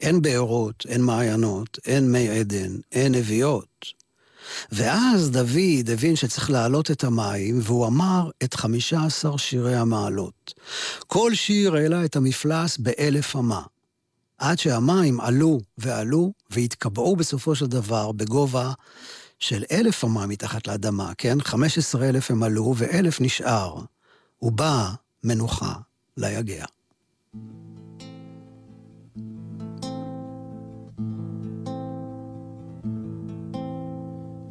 אין 0.02 0.22
בארות, 0.22 0.86
אין 0.88 1.02
מעיינות, 1.02 1.80
אין 1.86 2.12
מי 2.12 2.30
עדן, 2.30 2.76
אין 2.92 3.16
נביאות. 3.16 3.86
ואז 4.72 5.32
דוד 5.32 5.90
הבין 5.94 6.16
שצריך 6.16 6.50
להעלות 6.50 6.92
את 6.92 7.04
המים, 7.04 7.60
והוא 7.64 7.88
אמר 7.88 8.30
את 8.44 8.54
חמישה 8.54 9.04
עשר 9.06 9.38
שירי 9.38 9.76
המעלות. 9.76 10.54
כל 11.08 11.36
שיר 11.36 11.76
העלה 11.76 12.06
את 12.06 12.16
המפלס 12.16 12.78
באלף 12.78 13.36
אמה. 13.36 13.62
עד 14.38 14.60
שהמים 14.60 15.22
עלו 15.22 15.60
ועלו 15.78 16.34
והתקבעו 16.50 17.16
בסופו 17.16 17.56
של 17.56 17.66
דבר 17.68 18.12
בגובה 18.12 18.72
של 19.40 19.64
אלף 19.72 20.06
אמה 20.06 20.28
מתחת 20.28 20.68
לאדמה, 20.68 21.12
כן? 21.18 21.42
חמש 21.42 21.78
עשרה 21.78 22.10
אלף 22.10 22.32
הם 22.32 22.44
עלו 22.44 22.74
ואלף 22.78 23.22
נשאר. 23.22 23.76
ובאה 24.42 24.94
מנוחה 25.24 25.74
ליגע. 26.18 26.66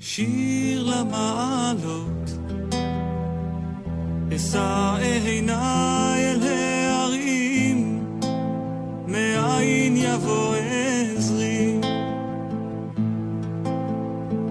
שיר 0.00 0.82
למעלות, 0.82 2.30
אשא 4.36 4.96
עיניי 5.00 6.32
אל 6.32 6.42
ההרים, 6.42 8.10
מאין 9.06 9.96
יבוא 9.96 10.54
עזרי, 10.54 11.05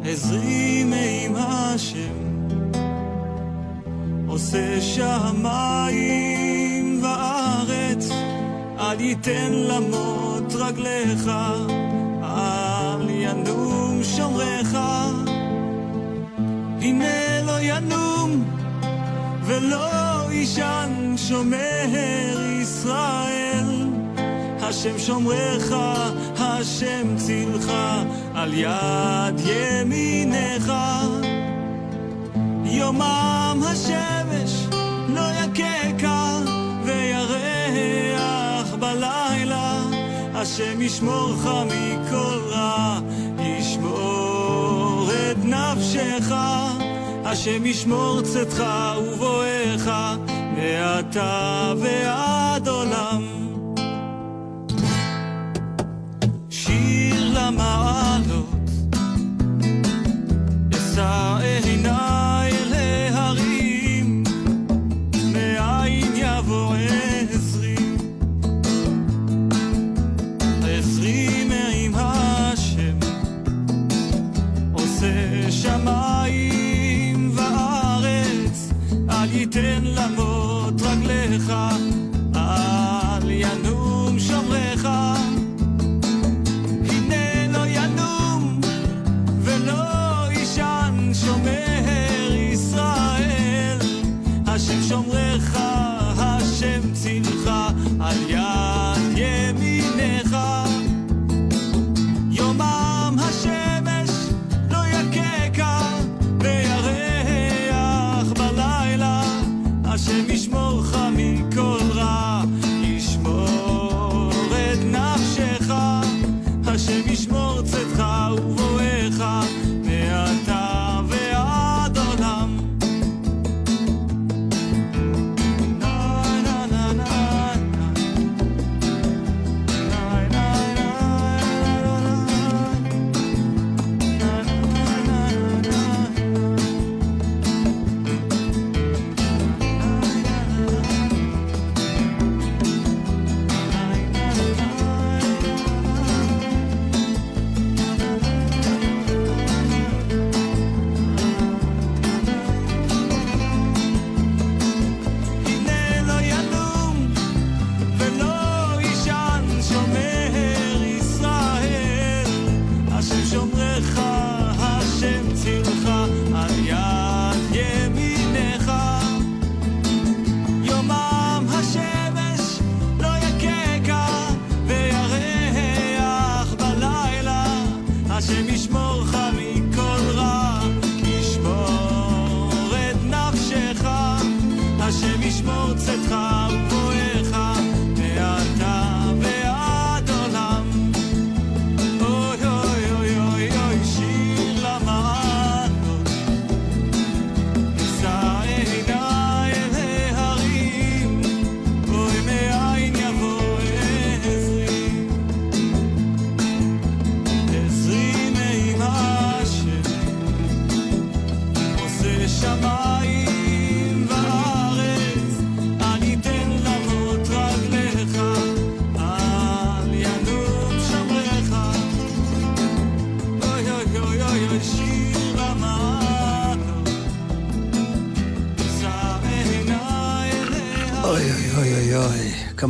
עזרי 0.08 0.84
מעם 0.84 1.36
השם, 1.36 2.48
עושה 4.28 4.82
שמיים 4.82 6.20
וארץ, 7.04 8.10
אל 8.80 9.00
ייתן 9.00 9.52
למות 9.52 10.54
רגליך, 10.56 11.32
אל 12.24 13.10
ינום 13.10 14.02
שומריך. 14.04 14.78
הנה 16.82 17.42
לא 17.46 17.62
ינום 17.62 18.44
ולא 19.46 20.32
יישן 20.32 21.14
שומר 21.18 21.88
ישראל. 22.62 23.75
השם 24.68 25.00
שומרך, 25.00 25.76
השם 26.38 27.18
צילך, 27.18 27.72
על 28.36 28.54
יד 28.54 29.40
ימינך. 29.46 30.74
יומם 32.66 33.62
השמש 33.64 34.66
לא 35.10 35.22
יככה 35.22 36.40
וירח 36.86 38.74
בלילה. 38.80 39.82
השם 40.34 40.82
ישמורך 40.82 41.48
מכל 41.66 42.40
רע, 42.50 43.00
ישמור 43.40 45.10
את 45.12 45.38
נפשך. 45.46 46.36
השם 47.26 47.66
ישמור 47.66 48.22
צאתך 48.22 48.64
ובואך, 48.98 49.92
מעתה 50.58 51.74
ועד 51.78 52.68
עולם. 52.68 53.45
שיר 56.76 57.34
למעלות, 57.40 58.65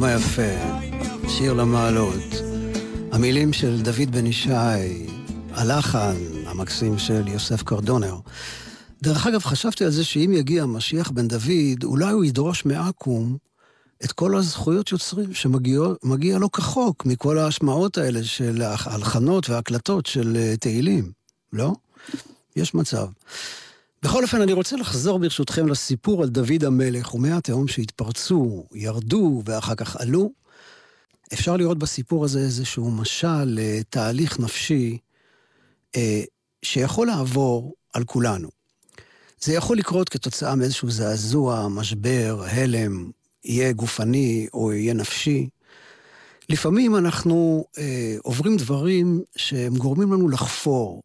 כמה 0.06 0.14
יפה. 0.14 1.30
שיר 1.30 1.54
למעלות. 1.54 2.24
המילים 3.12 3.54
של 3.54 3.82
דוד 3.82 4.12
בן 4.12 4.26
ישי, 4.26 5.08
הלחן 5.52 6.16
המקסים 6.46 6.98
של 6.98 7.28
יוסף 7.28 7.64
קרדונר. 7.64 8.16
דרך 9.04 9.28
אגב, 9.28 9.44
חשבתי 9.44 9.86
על 9.86 9.92
זה 9.92 10.04
שאם 10.04 10.32
יגיע 10.34 10.66
משיח 10.66 11.12
בן 11.12 11.28
דוד, 11.28 11.84
אולי 11.84 12.12
הוא 12.12 12.26
ידרוש 12.26 12.66
מעכו"ם 12.66 13.38
את 14.04 14.12
כל 14.12 14.36
הזכויות 14.36 14.92
יוצרים 14.92 15.34
שמגיע 15.34 16.38
לו 16.38 16.52
כחוק 16.52 17.06
מכל 17.06 17.38
ההשמעות 17.38 17.98
האלה 17.98 18.24
של 18.24 18.62
ההלחנות 18.62 19.50
וההקלטות 19.50 20.06
של 20.06 20.38
אה, 20.38 20.58
תהילים, 20.58 21.12
לא? 21.54 21.74
יש 22.56 22.74
מצב. 22.74 23.08
בכל 24.06 24.24
אופן, 24.24 24.42
אני 24.42 24.54
רוצה 24.54 24.76
לחזור 24.76 25.20
ברשותכם 25.20 25.68
לסיפור 25.68 26.24
על 26.24 26.30
דוד 26.30 26.64
המלך 26.64 27.14
ומי 27.14 27.32
התהום 27.32 27.68
שהתפרצו, 27.68 28.64
ירדו 28.74 29.42
ואחר 29.46 29.76
כך 29.76 29.96
עלו. 29.96 30.32
אפשר 31.34 31.58
לראות 31.58 31.78
בסיפור 31.78 32.26
הזה 32.26 32.40
איזשהו 32.40 32.92
משל 32.92 33.44
לתהליך 33.46 34.40
נפשי 34.40 34.98
אה, 35.96 36.22
שיכול 36.66 37.08
לעבור 37.08 37.74
על 37.94 38.04
כולנו. 38.04 38.50
זה 39.40 39.54
יכול 39.54 39.78
לקרות 39.78 40.10
כתוצאה 40.10 40.56
מאיזשהו 40.56 40.92
זעזוע, 40.92 41.68
משבר, 41.68 42.44
הלם, 42.48 43.12
יהיה 43.44 43.72
גופני 43.72 44.48
או 44.54 44.74
יהיה 44.74 44.94
נפשי. 44.94 45.50
לפעמים 46.50 46.96
אנחנו 46.96 47.66
אה, 47.78 48.16
עוברים 48.24 48.58
דברים 48.58 49.22
שהם 49.36 49.76
גורמים 49.76 50.14
לנו 50.14 50.30
לחפור 50.30 51.02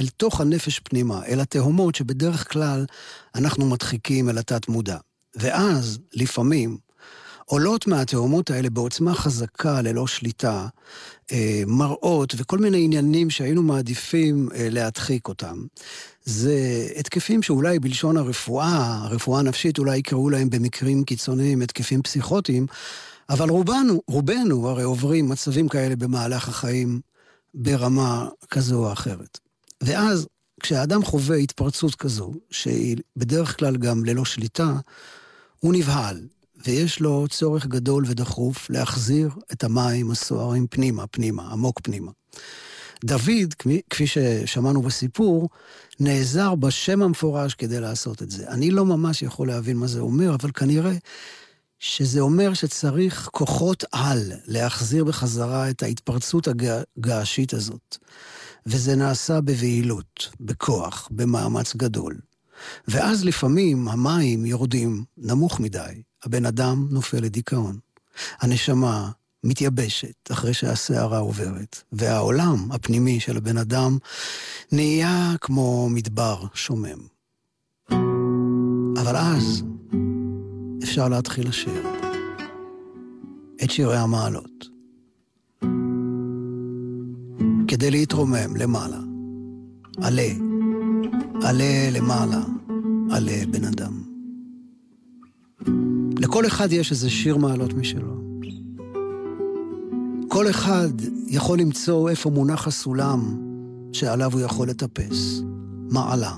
אל 0.00 0.08
תוך 0.08 0.40
הנפש 0.40 0.78
פנימה, 0.78 1.24
אל 1.24 1.40
התהומות 1.40 1.94
שבדרך 1.94 2.52
כלל 2.52 2.86
אנחנו 3.34 3.66
מדחיקים 3.66 4.28
אל 4.28 4.38
התת-מודע. 4.38 4.96
ואז, 5.34 5.98
לפעמים, 6.14 6.78
עולות 7.44 7.86
מהתהומות 7.86 8.50
האלה 8.50 8.70
בעוצמה 8.70 9.14
חזקה, 9.14 9.82
ללא 9.82 10.06
שליטה, 10.06 10.66
אה, 11.32 11.62
מראות 11.66 12.34
וכל 12.36 12.58
מיני 12.58 12.84
עניינים 12.84 13.30
שהיינו 13.30 13.62
מעדיפים 13.62 14.48
אה, 14.54 14.68
להדחיק 14.70 15.28
אותם. 15.28 15.66
זה 16.24 16.88
התקפים 16.96 17.42
שאולי 17.42 17.78
בלשון 17.78 18.16
הרפואה, 18.16 18.98
הרפואה 19.02 19.40
הנפשית, 19.40 19.78
אולי 19.78 19.96
יקראו 19.96 20.30
להם 20.30 20.50
במקרים 20.50 21.04
קיצוניים 21.04 21.62
התקפים 21.62 22.02
פסיכוטיים, 22.02 22.66
אבל 23.28 23.48
רובנו, 23.48 24.02
רובנו 24.08 24.68
הרי 24.68 24.82
עוברים 24.82 25.28
מצבים 25.28 25.68
כאלה 25.68 25.96
במהלך 25.96 26.48
החיים 26.48 27.00
ברמה 27.54 28.28
כזו 28.50 28.86
או 28.86 28.92
אחרת. 28.92 29.45
ואז, 29.82 30.26
כשהאדם 30.60 31.04
חווה 31.04 31.36
התפרצות 31.36 31.94
כזו, 31.94 32.32
שהיא 32.50 32.96
בדרך 33.16 33.58
כלל 33.58 33.76
גם 33.76 34.04
ללא 34.04 34.24
שליטה, 34.24 34.72
הוא 35.60 35.74
נבהל, 35.74 36.26
ויש 36.66 37.00
לו 37.00 37.26
צורך 37.30 37.66
גדול 37.66 38.04
ודחוף 38.06 38.70
להחזיר 38.70 39.30
את 39.52 39.64
המים 39.64 40.10
הסוערים 40.10 40.66
פנימה, 40.66 41.06
פנימה, 41.06 41.52
עמוק 41.52 41.80
פנימה. 41.80 42.10
דוד, 43.04 43.54
כפי 43.90 44.06
ששמענו 44.06 44.82
בסיפור, 44.82 45.48
נעזר 46.00 46.54
בשם 46.54 47.02
המפורש 47.02 47.54
כדי 47.54 47.80
לעשות 47.80 48.22
את 48.22 48.30
זה. 48.30 48.48
אני 48.48 48.70
לא 48.70 48.84
ממש 48.84 49.22
יכול 49.22 49.48
להבין 49.48 49.76
מה 49.76 49.86
זה 49.86 50.00
אומר, 50.00 50.34
אבל 50.34 50.50
כנראה 50.50 50.92
שזה 51.78 52.20
אומר 52.20 52.54
שצריך 52.54 53.28
כוחות 53.32 53.84
על 53.92 54.32
להחזיר 54.46 55.04
בחזרה 55.04 55.70
את 55.70 55.82
ההתפרצות 55.82 56.48
הגעשית 56.48 57.54
הזאת. 57.54 57.98
וזה 58.66 58.96
נעשה 58.96 59.40
בבהילות, 59.40 60.28
בכוח, 60.40 61.08
במאמץ 61.10 61.76
גדול. 61.76 62.16
ואז 62.88 63.24
לפעמים 63.24 63.88
המים 63.88 64.46
יורדים 64.46 65.04
נמוך 65.16 65.60
מדי, 65.60 66.02
הבן 66.24 66.46
אדם 66.46 66.88
נופל 66.90 67.20
לדיכאון. 67.20 67.78
הנשמה 68.40 69.10
מתייבשת 69.44 70.30
אחרי 70.32 70.54
שהסערה 70.54 71.18
עוברת, 71.18 71.82
והעולם 71.92 72.72
הפנימי 72.72 73.20
של 73.20 73.36
הבן 73.36 73.58
אדם 73.58 73.98
נהיה 74.72 75.34
כמו 75.40 75.88
מדבר 75.90 76.44
שומם. 76.54 76.98
אבל 79.00 79.16
אז 79.16 79.62
אפשר 80.82 81.08
להתחיל 81.08 81.48
לשיר 81.48 81.86
את 83.64 83.70
שירי 83.70 83.96
המעלות. 83.96 84.75
כדי 87.76 87.90
להתרומם 87.90 88.56
למעלה. 88.56 88.98
עלה, 90.02 90.28
עלה 91.42 91.90
למעלה, 91.92 92.40
עלה 93.10 93.46
בן 93.50 93.64
אדם. 93.64 94.02
לכל 96.18 96.46
אחד 96.46 96.72
יש 96.72 96.90
איזה 96.90 97.10
שיר 97.10 97.36
מעלות 97.36 97.74
משלו. 97.74 98.16
כל 100.28 100.50
אחד 100.50 100.88
יכול 101.26 101.58
למצוא 101.58 102.10
איפה 102.10 102.30
מונח 102.30 102.66
הסולם 102.66 103.36
שעליו 103.92 104.32
הוא 104.32 104.40
יכול 104.40 104.68
לטפס. 104.68 105.40
מעלה, 105.90 106.32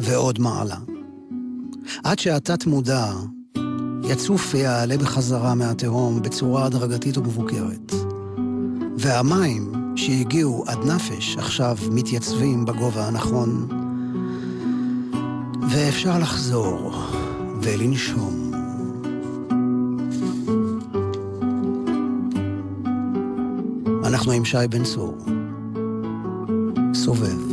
ועוד 0.00 0.40
מעלה. 0.40 0.78
עד 2.04 2.18
שהתת 2.18 2.66
מודע 2.66 3.12
יצוף 4.08 4.54
ויעלה 4.54 4.98
בחזרה 4.98 5.54
מהתהום 5.54 6.22
בצורה 6.22 6.66
הדרגתית 6.66 7.18
ומבוקרת. 7.18 7.92
והמים 8.98 9.83
שהגיעו 9.96 10.64
עד 10.66 10.78
נפש 10.84 11.36
עכשיו 11.36 11.76
מתייצבים 11.90 12.64
בגובה 12.64 13.06
הנכון, 13.06 13.68
ואפשר 15.70 16.18
לחזור 16.18 16.92
ולנשום. 17.62 18.50
אנחנו 24.04 24.32
עם 24.32 24.44
שי 24.44 24.68
בן 24.70 24.84
צור. 24.84 25.18
סובב. 26.94 27.43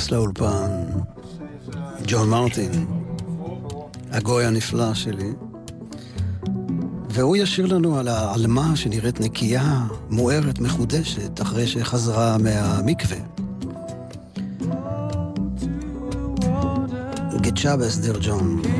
נכנס 0.00 0.10
לאולפן 0.10 0.70
ג'ון 2.06 2.28
מרטין, 2.28 2.86
הגוי 4.10 4.44
הנפלא 4.44 4.94
שלי, 4.94 5.32
והוא 7.10 7.36
ישיר 7.36 7.66
לנו 7.66 7.98
על 7.98 8.08
העלמה 8.08 8.76
שנראית 8.76 9.20
נקייה, 9.20 9.86
מוארת, 10.10 10.58
מחודשת, 10.58 11.42
אחרי 11.42 11.66
שחזרה 11.66 12.38
מהמקווה. 12.38 13.16
גצ'אבס, 17.40 17.96
דיר 17.96 18.18
ג'ון. 18.22 18.62
גצ'אבס. 18.62 18.79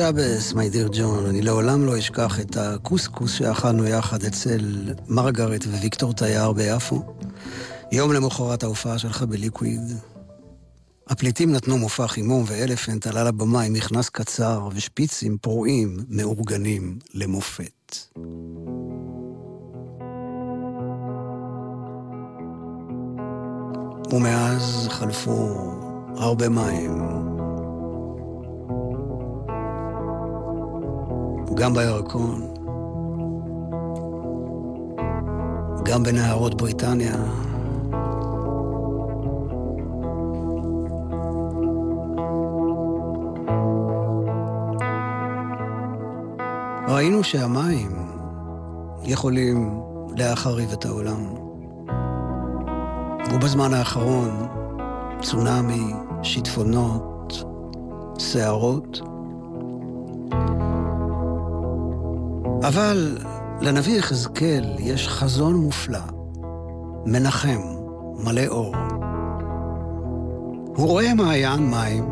שבס, 0.00 0.52
מי 0.52 0.70
דיר 0.70 0.88
ג'ון, 0.92 1.26
אני 1.26 1.42
לעולם 1.42 1.86
לא 1.86 1.98
אשכח 1.98 2.40
את 2.40 2.56
הקוסקוס 2.56 3.32
שאכלנו 3.32 3.86
יחד 3.86 4.24
אצל 4.24 4.92
מרגרט 5.08 5.66
וויקטור 5.66 6.12
תייר 6.12 6.52
ביפו. 6.52 7.02
יום 7.92 8.12
למחרת 8.12 8.62
ההופעה 8.62 8.98
שלך 8.98 9.22
בליקוויד. 9.22 9.80
הפליטים 11.08 11.52
נתנו 11.52 11.78
מופע 11.78 12.06
חימום 12.06 12.44
ואלפנט 12.46 13.06
עלה 13.06 13.24
לבמה 13.24 13.62
עם 13.62 13.72
מכנס 13.72 14.08
קצר 14.08 14.68
ושפיצים 14.72 15.38
פרועים 15.38 15.98
מאורגנים 16.08 16.98
למופת. 17.14 17.96
ומאז 24.12 24.88
חלפו 24.90 25.72
הרבה 26.16 26.48
מים. 26.48 27.39
גם 31.54 31.74
בירקון, 31.74 32.54
גם 35.84 36.02
בנהרות 36.02 36.54
בריטניה. 36.54 37.14
ראינו 46.88 47.24
שהמים 47.24 47.90
יכולים 49.04 49.80
להחריב 50.16 50.72
את 50.72 50.84
העולם. 50.84 51.40
ובזמן 53.34 53.74
האחרון, 53.74 54.48
צונאמי, 55.22 55.92
שיטפונות, 56.22 57.44
סערות, 58.18 59.00
אבל 62.70 63.18
לנביא 63.60 63.98
יחזקאל 63.98 64.64
יש 64.78 65.08
חזון 65.08 65.54
מופלא, 65.54 65.98
מנחם, 67.06 67.60
מלא 68.24 68.46
אור. 68.46 68.74
הוא 70.76 70.86
רואה 70.86 71.14
מעיין 71.14 71.70
מים 71.70 72.08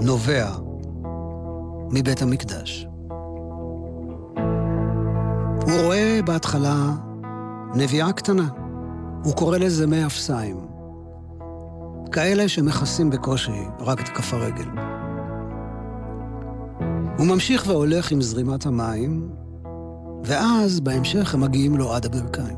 נובע 0.00 0.50
מבית 1.90 2.22
המקדש. 2.22 2.86
הוא 5.62 5.82
רואה 5.84 6.20
בהתחלה 6.24 6.92
נביאה 7.74 8.12
קטנה, 8.12 8.48
הוא 9.24 9.34
קורא 9.34 9.58
לזה 9.58 9.86
מי 9.86 10.06
אפסיים. 10.06 10.56
כאלה 12.12 12.48
שמכסים 12.48 13.10
בקושי 13.10 13.62
רק 13.80 14.00
את 14.00 14.08
כף 14.08 14.34
הרגל. 14.34 14.68
הוא 17.18 17.26
ממשיך 17.26 17.64
והולך 17.66 18.12
עם 18.12 18.22
זרימת 18.22 18.66
המים, 18.66 19.43
ואז 20.24 20.80
בהמשך 20.80 21.34
הם 21.34 21.40
מגיעים 21.40 21.76
לו 21.76 21.94
עד 21.94 22.06
הברכיים. 22.06 22.56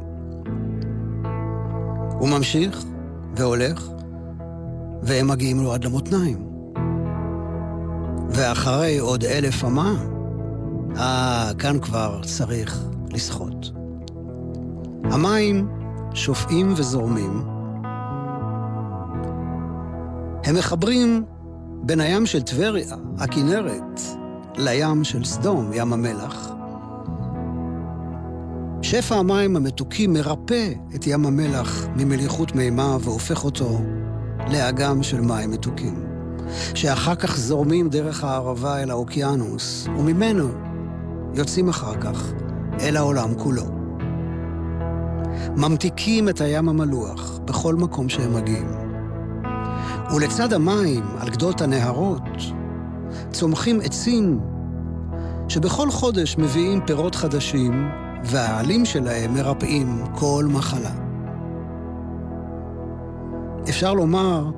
הוא 2.19 2.29
ממשיך 2.29 2.85
והולך, 3.37 3.89
והם 5.03 5.29
מגיעים 5.29 5.63
לו 5.63 5.73
עד 5.73 5.85
למותניים. 5.85 6.47
ואחרי 8.31 8.99
עוד 8.99 9.25
אלף 9.25 9.65
אמה, 9.65 9.95
אה, 10.97 11.51
כאן 11.59 11.79
כבר 11.81 12.21
צריך 12.23 12.85
לשחות. 13.11 13.71
המים 15.05 15.69
שופעים 16.15 16.73
וזורמים. 16.77 17.43
הם 20.45 20.55
מחברים 20.55 21.25
בין 21.83 22.01
הים 22.01 22.27
של 22.27 22.43
טבריה, 22.43 22.97
הכנרת, 23.19 24.01
לים 24.57 25.05
של 25.05 25.25
סדום, 25.25 25.71
ים 25.75 25.93
המלח, 25.93 26.56
שפע 28.91 29.15
המים 29.15 29.57
המתוקים 29.57 30.13
מרפא 30.13 30.73
את 30.95 31.07
ים 31.07 31.27
המלח 31.27 31.87
ממליחות 31.97 32.55
מימה 32.55 32.97
והופך 33.01 33.45
אותו 33.45 33.81
לאגם 34.53 35.03
של 35.03 35.21
מים 35.21 35.51
מתוקים, 35.51 36.05
שאחר 36.75 37.15
כך 37.15 37.37
זורמים 37.37 37.89
דרך 37.89 38.25
הערבה 38.25 38.83
אל 38.83 38.91
האוקיינוס, 38.91 39.89
וממנו 39.99 40.49
יוצאים 41.35 41.69
אחר 41.69 42.01
כך 42.01 42.33
אל 42.81 42.97
העולם 42.97 43.35
כולו. 43.35 43.65
ממתיקים 45.57 46.29
את 46.29 46.41
הים 46.41 46.69
המלוח 46.69 47.39
בכל 47.45 47.75
מקום 47.75 48.09
שהם 48.09 48.35
מגיעים. 48.35 48.69
ולצד 50.15 50.53
המים, 50.53 51.05
על 51.19 51.29
גדות 51.29 51.61
הנהרות, 51.61 52.23
צומחים 53.31 53.81
עצים 53.81 54.41
שבכל 55.49 55.91
חודש 55.91 56.39
מביאים 56.39 56.81
פירות 56.87 57.15
חדשים, 57.15 58.06
והעלים 58.27 58.85
שלהם 58.85 59.35
מרפאים 59.35 60.05
כל 60.15 60.47
מחלה. 60.53 60.91
אפשר 63.69 63.95
לומר 63.95 64.51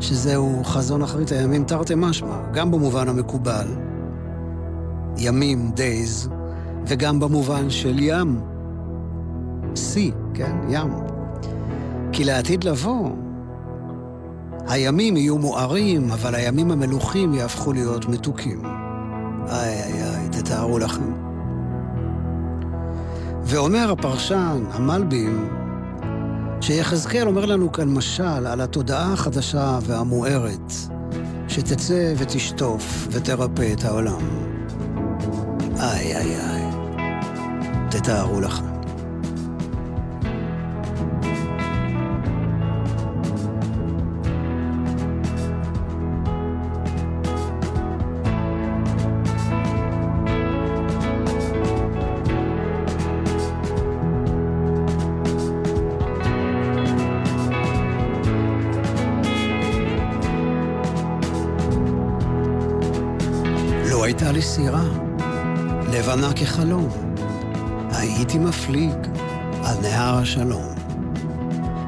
שזהו 0.00 0.64
חזון 0.64 1.02
אחרית 1.02 1.32
הימים 1.32 1.64
תרתי 1.64 1.94
משמע, 1.96 2.50
גם 2.52 2.70
במובן 2.70 3.08
המקובל, 3.08 3.66
ימים, 5.18 5.72
days, 5.76 6.28
וגם 6.86 7.20
במובן 7.20 7.70
של 7.70 7.96
ים, 7.98 8.40
sea, 9.74 10.14
כן, 10.34 10.56
ים. 10.68 10.90
כי 12.12 12.24
לעתיד 12.24 12.64
לבוא, 12.64 13.10
הימים 14.68 15.16
יהיו 15.16 15.38
מוארים, 15.38 16.10
אבל 16.10 16.34
הימים 16.34 16.70
המלוכים 16.70 17.34
יהפכו 17.34 17.72
להיות 17.72 18.08
מתוקים. 18.08 18.62
איי 19.48 19.82
איי 19.82 20.02
איי, 20.02 20.28
תתארו 20.28 20.78
לכם. 20.78 21.33
ואומר 23.46 23.90
הפרשן, 23.92 24.64
המלבים, 24.70 25.48
שיחזקאל 26.60 27.26
אומר 27.26 27.44
לנו 27.44 27.72
כאן 27.72 27.94
משל 27.94 28.46
על 28.46 28.60
התודעה 28.60 29.12
החדשה 29.12 29.78
והמוארת, 29.82 30.72
שתצא 31.48 32.14
ותשטוף 32.18 33.08
ותרפא 33.10 33.72
את 33.72 33.84
העולם. 33.84 34.28
איי 35.80 36.16
איי 36.16 36.36
איי, 36.36 36.64
תתארו 37.90 38.40
לכם. 38.40 38.73
כחלום. 66.44 66.88
הייתי 67.90 68.38
מפליג 68.38 68.94
על 69.64 69.76
נהר 69.82 70.18
השלום. 70.18 70.74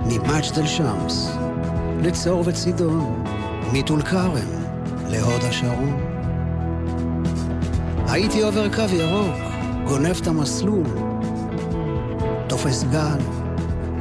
ממג'דל 0.06 0.66
שמס 0.66 1.30
לצור 2.02 2.42
וצידון, 2.46 3.24
מטול 3.72 4.02
כרם 4.02 4.32
להוד 5.08 5.40
השרון. 5.44 6.00
הייתי 8.08 8.42
עובר 8.42 8.74
קו 8.74 8.94
ירוק, 8.94 9.36
גונב 9.86 10.16
את 10.22 10.26
המסלול, 10.26 10.86
תופס 12.46 12.84
גל, 12.84 13.20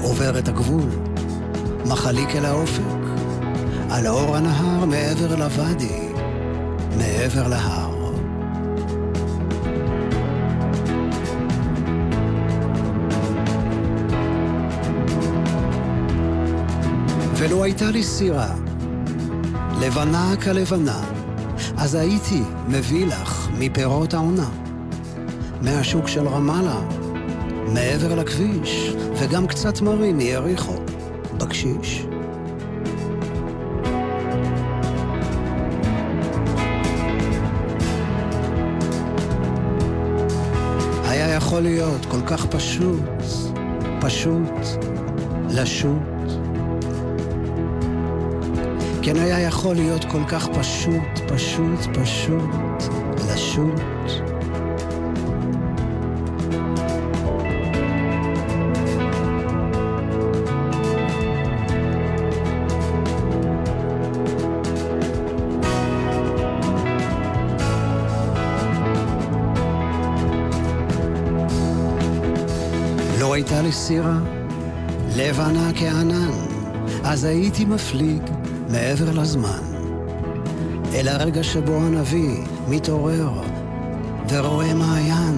עובר 0.01 0.39
את 0.39 0.47
הגבול, 0.47 0.89
מחליק 1.85 2.35
אל 2.35 2.45
האופק, 2.45 2.81
על 3.89 4.07
אור 4.07 4.35
הנהר 4.35 4.85
מעבר 4.85 5.35
לוואדי, 5.35 6.09
מעבר 6.97 7.47
להר. 7.47 7.84
ולו 17.45 17.63
הייתה 17.63 17.91
לי 17.91 18.03
סירה, 18.03 18.55
לבנה 19.81 20.33
כלבנה, 20.43 21.01
אז 21.77 21.95
הייתי 21.95 22.41
מביא 22.67 23.05
לך 23.07 23.49
מפירות 23.57 24.13
העונה, 24.13 24.49
מהשוק 25.61 26.07
של 26.07 26.27
רמאללה, 26.27 26.79
מעבר 27.73 28.15
לכביש, 28.15 28.93
וגם 29.15 29.47
קצת 29.47 29.81
מרי 29.81 30.13
מיריחו, 30.13 30.75
בקשיש. 31.37 32.05
יכול 41.37 41.59
להיות 41.59 42.05
כל 42.05 42.21
כך 42.27 42.45
פשוט, 42.45 43.03
פשוט, 44.01 44.53
לשוט. 45.49 46.14
כן 49.05 49.17
היה 49.17 49.39
יכול 49.39 49.75
להיות 49.75 50.05
כל 50.05 50.23
כך 50.27 50.47
פשוט, 50.47 51.31
פשוט, 51.33 51.79
פשוט, 52.01 52.83
לשוט. 53.33 53.81
לא 73.19 73.33
הייתה 73.33 73.61
לי 73.61 73.71
סירה, 73.71 74.17
לבנה 75.15 75.71
כענן, 75.75 76.31
אז 77.03 77.23
הייתי 77.23 77.65
מפליג 77.65 78.21
מעבר 78.69 79.11
לזמן, 79.21 79.63
אל 80.93 81.07
הרגע 81.07 81.43
שבו 81.43 81.75
הנביא 81.75 82.37
מתעורר 82.67 83.29
ורואה 84.29 84.73
מעיין, 84.73 85.37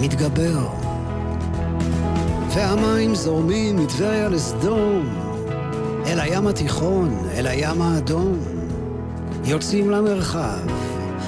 מתגבר, 0.00 0.68
והמים 2.54 3.14
זורמים 3.14 3.76
מטבריה 3.76 4.28
לסדום, 4.28 5.08
אל 6.06 6.20
הים 6.20 6.46
התיכון, 6.46 7.18
אל 7.34 7.46
הים 7.46 7.82
האדום, 7.82 8.38
יוצאים 9.44 9.90
למרחב, 9.90 10.58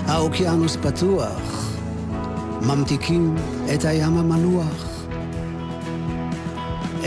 האוקיינוס 0.06 0.76
פתוח, 0.76 1.70
ממתיקים 2.62 3.34
את 3.74 3.84
הים 3.84 4.18
המלוח. 4.18 4.86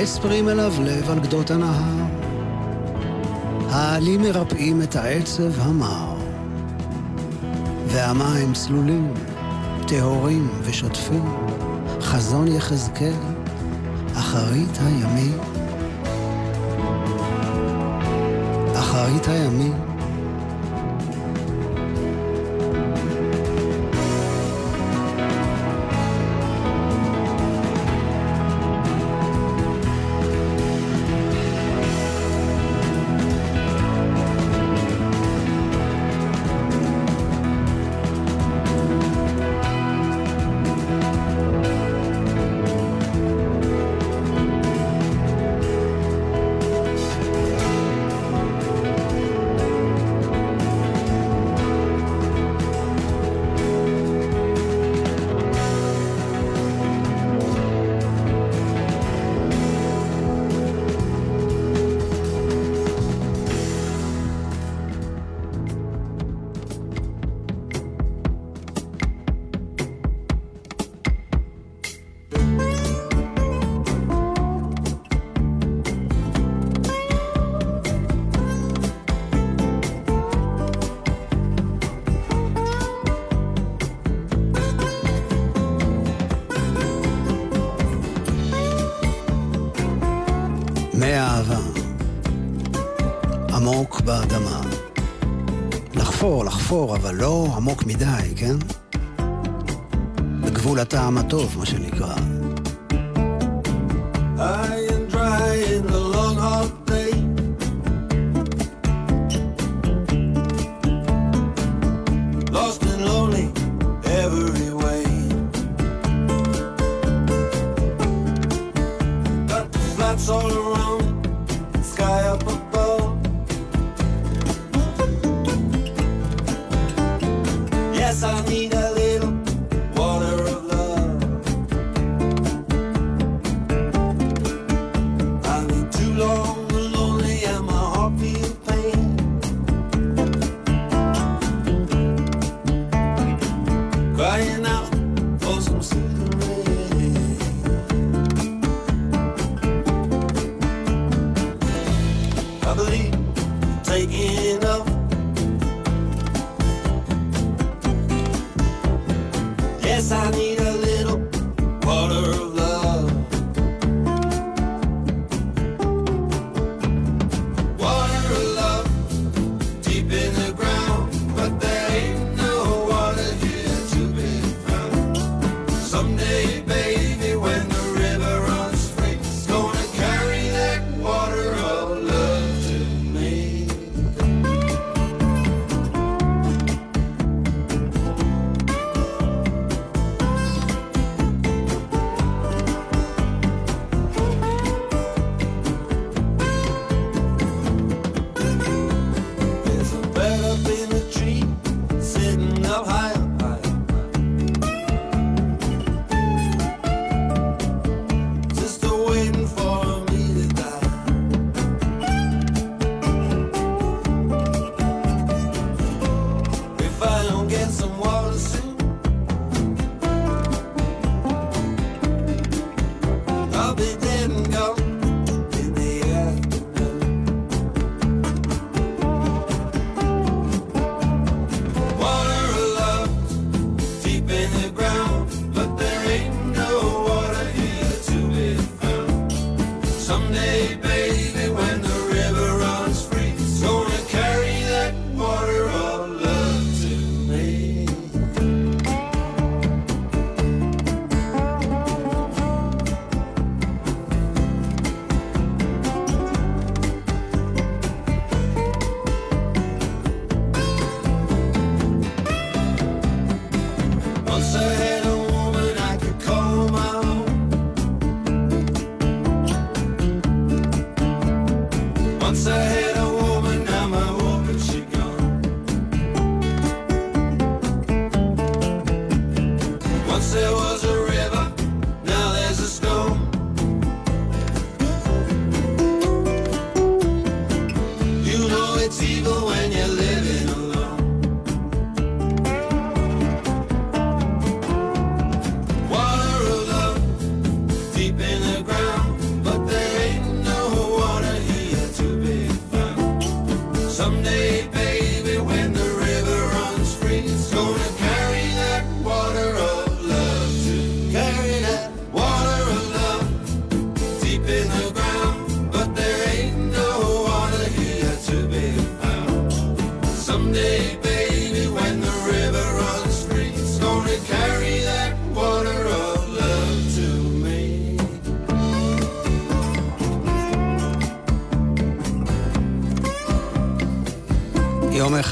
אספרים 0.03 0.45
מלבלב 0.45 1.09
על 1.09 1.19
גדות 1.19 1.51
הנהר, 1.51 2.22
העלים 3.73 4.21
מרפאים 4.21 4.81
את 4.81 4.95
העצב 4.95 5.59
המר, 5.59 6.15
והמים 7.87 8.53
צלולים, 8.53 9.13
טהורים 9.87 10.47
ושוטפים, 10.63 11.25
חזון 12.01 12.47
יחזקאל, 12.47 13.13
אחרית 14.13 14.77
הימים. 14.85 15.37
אחרית 18.75 19.27
הימים 19.27 19.92
אפור, 96.73 96.95
אבל 96.95 97.15
לא 97.15 97.47
עמוק 97.55 97.83
מדי, 97.83 98.33
כן? 98.35 98.55
בגבול 100.41 100.79
הטעם 100.79 101.17
הטוב, 101.17 101.55
מה 101.57 101.65
שנקרא. 101.65 102.15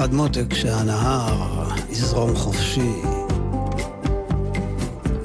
אחד 0.02 0.14
מותק 0.14 0.54
שהנהר 0.54 1.68
יזרום 1.90 2.36
חופשי. 2.36 2.92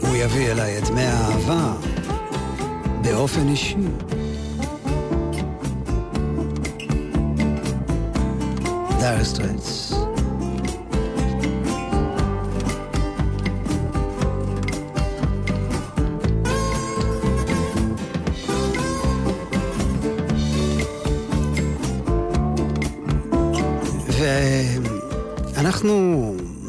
הוא 0.01 0.17
יביא 0.17 0.53
אליי 0.53 0.79
את 0.79 0.91
מי 0.91 1.03
האהבה 1.03 1.73
באופן 3.03 3.49
אישי. 3.49 3.77
דייר 8.99 9.25
סטרייטס. 9.25 9.86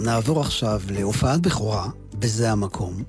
נעבור 0.07 0.41
עכשיו 0.41 0.81
להופעת 0.89 1.41
בכורה, 1.41 1.89
בזה 2.19 2.51
המקום. 2.51 3.03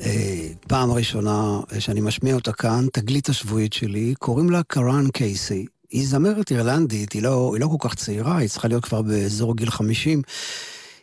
אה, 0.00 0.48
פעם 0.68 0.92
ראשונה 0.92 1.60
שאני 1.78 2.00
משמיע 2.00 2.34
אותה 2.34 2.52
כאן, 2.52 2.86
תגלית 2.92 3.28
השבועית 3.28 3.72
שלי, 3.72 4.14
קוראים 4.18 4.50
לה 4.50 4.62
קראן 4.62 5.08
קייסי. 5.08 5.66
היא 5.90 6.06
זמרת 6.06 6.50
אירלנדית, 6.50 7.12
היא 7.12 7.22
לא, 7.22 7.50
היא 7.54 7.60
לא 7.60 7.66
כל 7.66 7.88
כך 7.88 7.94
צעירה, 7.94 8.36
היא 8.36 8.48
צריכה 8.48 8.68
להיות 8.68 8.84
כבר 8.84 9.02
באזור 9.02 9.56
גיל 9.56 9.70
50. 9.70 10.22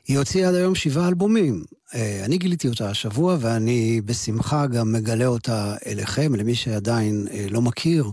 היא 0.08 0.18
הוציאה 0.18 0.50
עד 0.50 0.56
היום 0.56 0.76
שבעה 0.76 1.08
אלבומים. 1.08 1.64
אה, 1.96 2.22
אני 2.26 2.38
גיליתי 2.38 2.68
אותה 2.68 2.90
השבוע, 2.90 3.38
ואני 3.40 4.02
בשמחה 4.06 4.68
גם 4.68 4.92
מגלה 4.92 5.26
אותה 5.26 5.76
אליכם, 5.86 6.36
למי 6.36 6.56
שעדיין 6.56 7.28
אה, 7.32 7.46
לא 7.50 7.62
מכיר. 7.62 8.12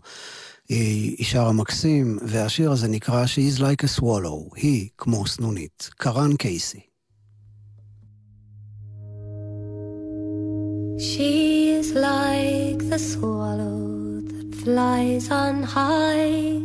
היא 0.70 1.26
שרה 1.26 1.51
מקסים, 1.51 2.18
והשיר 2.22 2.72
הזה 2.72 2.88
נקרא 2.88 3.26
She's 3.26 3.60
Like 3.60 3.84
a 3.84 3.99
Swallow, 3.99 4.56
היא 4.56 4.89
כמו 4.97 5.28
סנונית, 5.28 5.89
קרן 5.97 6.36
קייסי. 6.36 6.80
She 10.97 11.72
is 11.80 11.91
like 11.93 12.88
the 12.89 12.99
swallow 12.99 14.22
that 14.30 14.56
flies 14.62 15.30
on 15.32 15.64
high. 15.64 16.62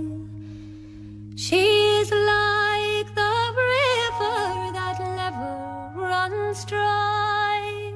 She 1.45 1.65
is 2.01 2.11
like 2.11 3.09
the 3.23 3.37
river 3.75 4.41
that 4.79 4.97
never 5.21 5.55
runs 5.97 6.65
dry. 6.67 7.93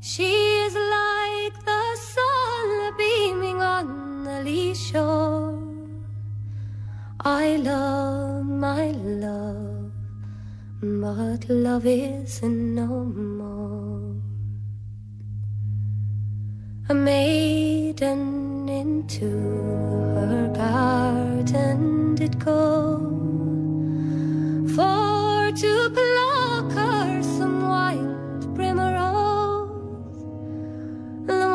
She 0.00 0.32
is 0.66 0.74
like 0.74 1.56
the 1.64 1.84
sun 2.12 2.96
beaming 2.98 3.62
on 3.62 4.07
lee 4.43 4.73
shore. 4.73 5.57
I 7.21 7.57
love 7.57 8.45
my 8.45 8.91
love, 8.91 9.91
but 10.81 11.49
love 11.49 11.85
is 11.85 12.41
no 12.43 12.87
more. 13.05 14.15
A 16.89 16.93
maiden 16.93 18.69
into 18.69 19.29
her 20.15 20.51
garden 20.55 22.15
did 22.15 22.39
go 22.39 22.97
for 24.75 25.51
to 25.51 25.89
pluck 25.97 26.71
her 26.71 27.21
some 27.21 27.67
wild 27.67 28.55
primrose. 28.55 30.23
The 31.27 31.45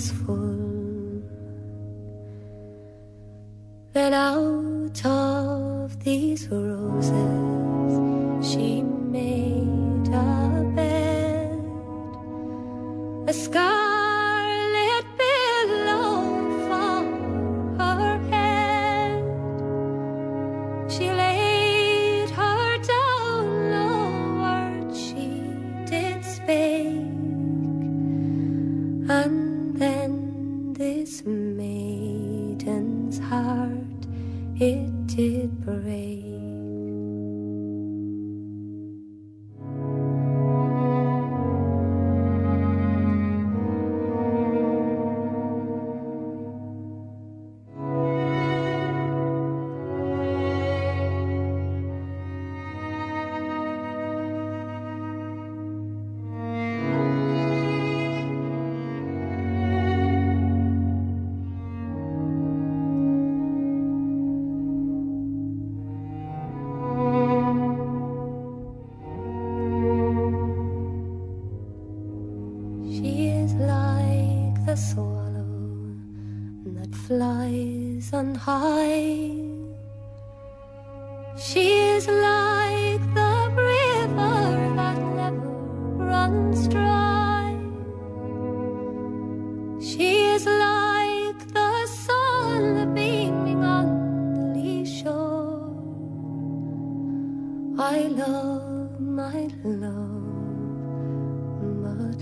was 0.00 0.10
full. 0.12 0.39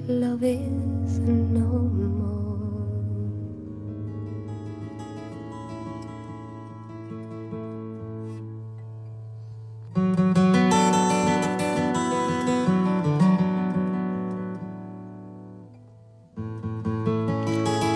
Love 0.09 0.43
is 0.43 1.19
no 1.19 1.69
more. 1.99 2.19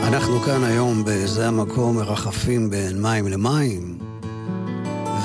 אנחנו 0.02 0.40
כאן 0.40 0.64
היום 0.64 1.04
בזה 1.06 1.48
המקום 1.48 1.96
מרחפים 1.96 2.70
בין 2.70 3.02
מים 3.02 3.28
למים, 3.28 3.98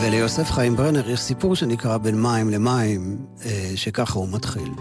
וליוסף 0.02 0.52
חיים 0.52 0.76
ברנר 0.76 1.10
יש 1.10 1.20
סיפור 1.20 1.56
שנקרא 1.56 1.98
בין 1.98 2.22
מים 2.22 2.50
למים, 2.50 3.18
אה, 3.46 3.72
שככה 3.76 4.20
הוא 4.20 4.28
מתחיל. 4.32 4.72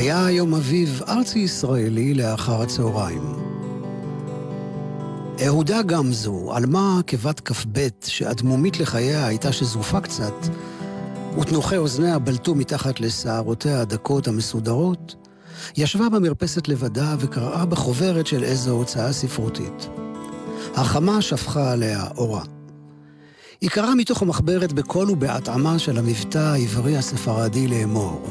היה 0.00 0.30
יום 0.30 0.54
אביב 0.54 1.02
ארצי 1.08 1.38
ישראלי 1.38 2.14
לאחר 2.14 2.62
הצהריים. 2.62 3.22
אהודה 5.46 5.82
גמזו, 5.82 6.52
עלמה 6.54 7.00
כבת 7.06 7.40
כ"ב, 7.40 7.88
שאדמומית 8.04 8.80
לחייה 8.80 9.26
הייתה 9.26 9.52
שזופה 9.52 10.00
קצת, 10.00 10.34
ותנוחי 11.38 11.76
אוזניה 11.76 12.18
בלטו 12.18 12.54
מתחת 12.54 13.00
לשערותיה 13.00 13.80
הדקות 13.80 14.28
המסודרות, 14.28 15.14
ישבה 15.76 16.08
במרפסת 16.08 16.68
לבדה 16.68 17.16
וקראה 17.18 17.66
בחוברת 17.66 18.26
של 18.26 18.44
איזו 18.44 18.70
הוצאה 18.70 19.12
ספרותית. 19.12 19.88
החמה 20.74 21.22
שפכה 21.22 21.72
עליה 21.72 22.04
אורה. 22.16 22.42
היא 23.60 23.70
קראה 23.70 23.94
מתוך 23.94 24.22
המחברת 24.22 24.72
בקול 24.72 25.10
ובהתאמה 25.10 25.78
של 25.78 25.98
המבטא 25.98 26.38
העברי 26.38 26.96
הספרדי 26.96 27.68
לאמור: 27.68 28.22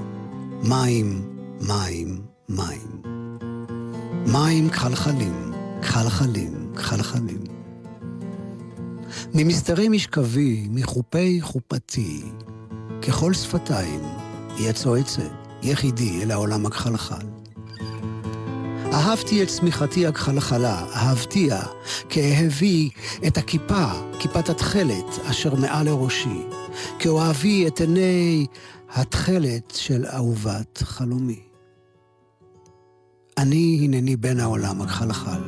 מים, 0.63 1.38
מים, 1.62 2.22
מים. 2.49 3.01
מים 4.26 4.70
כחלחלים, 4.70 5.53
כחלחלים, 5.82 6.74
כחלחלים. 6.76 7.43
ממסתרי 9.34 9.89
משכבי, 9.89 10.68
מחופי 10.70 11.41
חופתי, 11.41 12.22
ככל 13.01 13.34
שפתיים, 13.34 14.01
יצא 14.60 14.89
עצה, 14.95 15.28
יחידי 15.64 16.24
אל 16.24 16.32
העולם 16.32 16.66
הכחלחל. 16.66 17.28
אהבתי 18.93 19.43
את 19.43 19.47
צמיחתי 19.47 20.07
הכחלחלה, 20.07 20.86
אהבתיה, 20.95 21.62
כאהבי 22.10 22.89
את 23.28 23.38
הכיפה, 23.38 23.86
כיפת 24.20 24.49
התכלת, 24.49 25.20
אשר 25.30 25.55
מעל 25.55 25.86
לראשי, 25.86 26.43
כאוהבי 26.99 27.68
את 27.68 27.82
עיני 27.82 28.45
התכלת 28.89 29.74
של 29.76 30.05
אהובת 30.05 30.78
חלומי. 30.84 31.48
אני 33.39 33.79
הנני 33.83 34.15
בן 34.15 34.39
העולם 34.39 34.81
הכחלחל, 34.81 35.41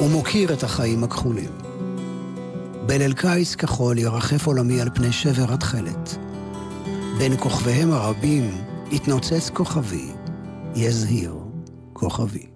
ומוקיר 0.00 0.52
את 0.52 0.62
החיים 0.62 1.04
הכחולים. 1.04 1.50
בליל 2.86 3.12
קיץ 3.12 3.54
כחול 3.54 3.98
ירחף 3.98 4.46
עולמי 4.46 4.80
על 4.80 4.90
פני 4.94 5.12
שבר 5.12 5.52
התכלת. 5.52 6.16
בין 7.18 7.36
כוכביהם 7.38 7.92
הרבים 7.92 8.50
יתנוצץ 8.90 9.50
כוכבי, 9.54 10.08
יזהיר 10.74 11.34
כוכבי. 11.92 12.46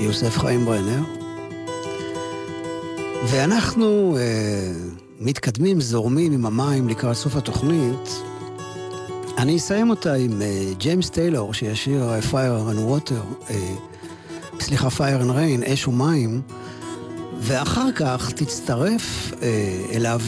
יוסף 0.00 0.38
חיים 0.38 0.64
ברנר. 0.64 1.02
ואנחנו 3.26 4.16
אה, 4.16 4.72
מתקדמים, 5.20 5.80
זורמים 5.80 6.32
עם 6.32 6.46
המים 6.46 6.88
לקראת 6.88 7.16
סוף 7.16 7.36
התוכנית. 7.36 8.33
אני 9.38 9.56
אסיים 9.56 9.90
אותה 9.90 10.14
עם 10.14 10.42
אה, 10.42 10.72
ג'יימס 10.78 11.10
טיילור, 11.10 11.54
שישיר 11.54 12.02
אה, 12.02 12.18
Fire 12.20 12.74
and 12.74 12.78
Water, 12.78 13.50
אה, 13.50 13.74
סליחה, 14.60 14.88
Fire 14.88 15.22
and 15.22 15.30
Rain, 15.30 15.72
אש 15.72 15.88
ומים, 15.88 16.40
ואחר 17.40 17.92
כך 17.92 18.30
תצטרף 18.30 19.32
אליו 19.92 20.20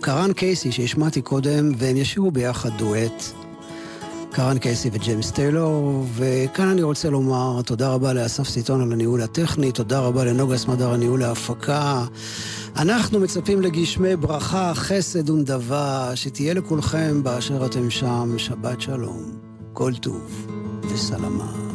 קרן 0.00 0.32
קייסי 0.32 0.72
שהשמעתי 0.72 1.22
קודם, 1.22 1.72
והם 1.76 1.96
ישירו 1.96 2.30
ביחד 2.30 2.70
דואט. 2.78 3.24
קארן 4.32 4.58
קייסי 4.58 4.90
וג'יימס 4.92 5.30
טיילור, 5.30 6.06
וכאן 6.14 6.68
אני 6.68 6.82
רוצה 6.82 7.10
לומר 7.10 7.62
תודה 7.62 7.88
רבה 7.88 8.12
לאסף 8.12 8.48
סיטון 8.48 8.82
על 8.82 8.92
הניהול 8.92 9.22
הטכני, 9.22 9.72
תודה 9.72 10.00
רבה 10.00 10.24
לנוגה 10.24 10.58
סמדר 10.58 10.90
על 10.90 10.96
ניהול 10.96 11.22
ההפקה. 11.22 12.04
אנחנו 12.78 13.20
מצפים 13.20 13.62
לגשמי 13.62 14.16
ברכה, 14.16 14.72
חסד 14.74 15.30
ונדבה, 15.30 16.10
שתהיה 16.14 16.54
לכולכם 16.54 17.22
באשר 17.22 17.66
אתם 17.66 17.90
שם, 17.90 18.34
שבת 18.38 18.80
שלום, 18.80 19.22
כל 19.72 19.92
טוב 19.94 20.46
וסלמה. 20.90 21.65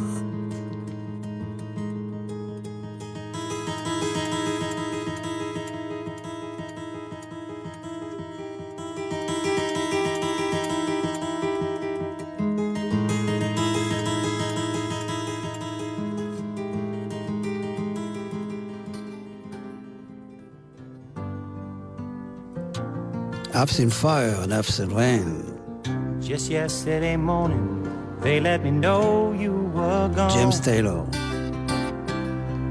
I've 23.62 23.70
seen 23.70 23.90
fire 23.90 24.34
and 24.40 24.52
I've 24.52 24.68
seen 24.68 24.88
rain. 24.88 26.20
Just 26.20 26.50
yesterday 26.50 27.16
morning, 27.16 27.86
they 28.20 28.40
let 28.40 28.64
me 28.64 28.72
know 28.72 29.30
you 29.30 29.52
were 29.72 30.08
gone. 30.08 30.30
James 30.30 30.58
Taylor. 30.58 31.06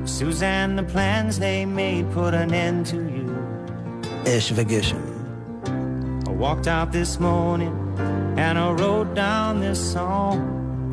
Suzanne, 0.06 0.76
the 0.76 0.84
plans 0.84 1.40
they 1.40 1.66
made 1.66 2.12
put 2.12 2.34
an 2.34 2.54
end 2.54 2.88
to 2.88 2.98
you. 2.98 3.30
Ash 4.26 4.52
Vegeshem. 4.52 5.08
I 6.28 6.32
walked 6.32 6.68
out 6.68 6.92
this 6.92 7.22
morning 7.22 7.74
and 8.38 8.60
I 8.60 8.72
wrote 8.74 9.14
down 9.14 9.62
this 9.62 9.80
song. 9.94 10.92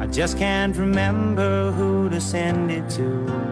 I 0.00 0.06
just 0.08 0.36
can't 0.36 0.76
remember 0.76 1.70
who 1.70 2.10
to 2.10 2.20
send 2.20 2.72
it 2.72 2.90
to. 2.96 3.51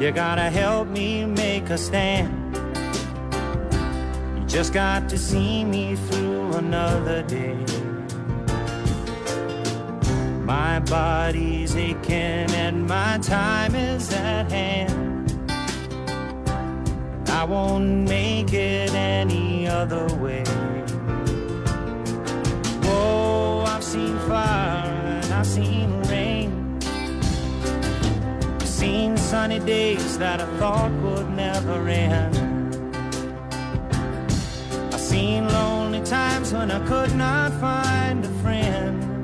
You 0.00 0.10
gotta 0.12 0.48
help 0.48 0.88
me 0.88 1.26
make 1.26 1.68
a 1.68 1.76
stand. 1.76 2.56
You 4.34 4.46
just 4.46 4.72
got 4.72 5.10
to 5.10 5.18
see 5.18 5.62
me 5.62 5.94
through 5.94 6.54
another 6.54 7.22
day. 7.22 7.58
My 10.42 10.80
body's 10.80 11.76
aching 11.76 12.50
and 12.64 12.86
my 12.86 13.18
time 13.18 13.74
is 13.74 14.10
at 14.14 14.50
hand. 14.50 15.38
I 17.28 17.44
won't 17.44 18.08
make 18.08 18.54
it 18.54 18.94
any 18.94 19.68
other 19.68 20.06
way. 20.14 20.44
Whoa, 22.84 23.64
I've 23.66 23.84
seen 23.84 24.18
fire 24.20 25.20
and 25.22 25.34
I've 25.34 25.46
seen 25.46 25.89
sunny 29.30 29.60
days 29.60 30.18
that 30.18 30.40
I 30.40 30.46
thought 30.58 30.90
would 31.04 31.30
never 31.30 31.88
end. 31.88 32.34
I've 34.92 34.98
seen 34.98 35.46
lonely 35.46 36.02
times 36.02 36.52
when 36.52 36.68
I 36.72 36.84
could 36.88 37.14
not 37.14 37.52
find 37.60 38.24
a 38.24 38.32
friend. 38.42 39.22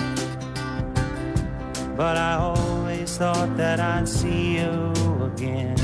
But 1.96 2.16
I 2.16 2.34
always 2.34 3.16
thought 3.16 3.57
that 3.57 3.80
I'd 3.80 4.09
see 4.09 4.59
you 4.59 4.92
again. 5.32 5.74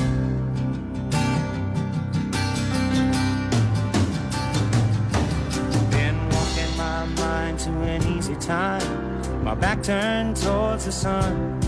Been 5.90 6.18
walking 6.30 6.76
my 6.76 7.06
mind 7.06 7.58
to 7.64 7.70
an 7.70 8.02
easy 8.16 8.36
time, 8.36 9.42
my 9.42 9.56
back 9.56 9.82
turned 9.82 10.36
towards 10.36 10.84
the 10.84 10.92
sun. 10.92 11.61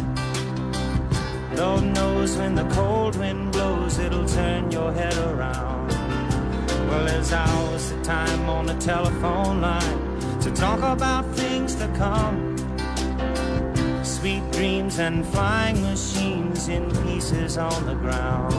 Lord 1.56 1.84
knows 1.84 2.36
when 2.36 2.54
the 2.56 2.64
cold 2.74 3.16
wind 3.16 3.52
blows, 3.52 3.98
it'll 3.98 4.26
turn 4.26 4.72
your 4.72 4.92
head 4.92 5.16
around. 5.18 5.88
Well, 6.88 7.04
there's 7.06 7.32
hours 7.32 7.92
of 7.92 8.02
time 8.02 8.48
on 8.48 8.66
the 8.66 8.74
telephone 8.74 9.60
line 9.60 10.40
to 10.40 10.50
talk 10.50 10.80
about 10.80 11.24
things 11.34 11.76
to 11.76 11.86
come. 11.96 12.56
Sweet 14.02 14.42
dreams 14.52 14.98
and 14.98 15.24
flying 15.26 15.80
machines 15.82 16.68
in 16.68 16.90
pieces 17.02 17.56
on 17.56 17.86
the 17.86 17.94
ground. 17.94 18.52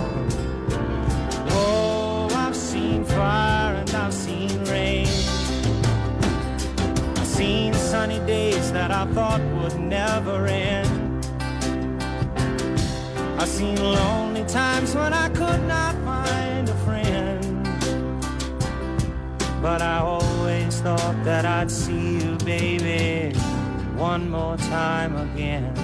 Oh, 1.52 2.30
I've 2.32 2.56
seen 2.56 3.04
fire 3.04 3.76
and 3.76 3.90
I've 3.92 4.14
seen 4.14 4.64
rain. 4.66 5.08
I've 7.18 7.28
seen 7.28 7.74
sunny 7.74 8.20
days 8.26 8.72
that 8.72 8.92
I 8.92 9.06
thought 9.14 9.42
would 9.62 9.80
never 9.80 10.48
end. 10.48 11.05
I've 13.38 13.50
seen 13.50 13.76
lonely 13.76 14.46
times 14.46 14.96
when 14.96 15.14
I 15.14 15.28
could 15.30 15.62
not 15.68 15.94
find 16.06 16.70
a 16.70 16.76
friend. 16.86 17.66
But 19.62 19.82
I 19.82 19.98
always 20.00 20.80
thought 20.80 21.18
that 21.26 21.46
I'd 21.46 21.70
see 21.70 22.20
you, 22.20 22.38
baby, 22.46 23.38
one 23.96 24.30
more 24.30 24.56
time 24.58 25.18
again. 25.18 25.76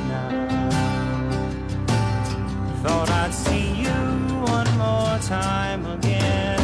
Thought 2.83 3.09
I'd 3.09 3.33
see 3.33 3.73
you 3.83 3.99
one 4.55 4.71
more 4.77 5.19
time 5.19 5.85
again. 5.85 6.59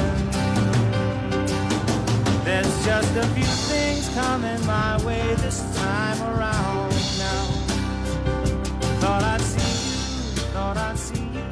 There's 2.46 2.86
just 2.86 3.14
a 3.18 3.28
few 3.36 3.52
things 3.72 4.08
coming 4.16 4.66
my 4.66 5.04
way 5.06 5.36
this 5.36 5.60
time 5.76 6.22
around 6.24 6.87
thought 10.68 10.78
I'd 10.78 11.00
see 11.00 11.24
you 11.24 11.48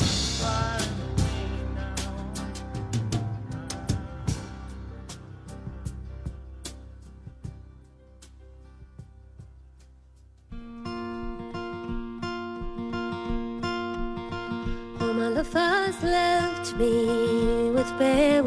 first 15.52 16.02
left 16.02 16.76
me 16.76 17.70
with 17.70 17.92
bare 18.00 18.42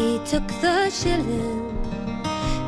He 0.00 0.18
took 0.24 0.48
the 0.64 0.88
shilling, 0.88 1.76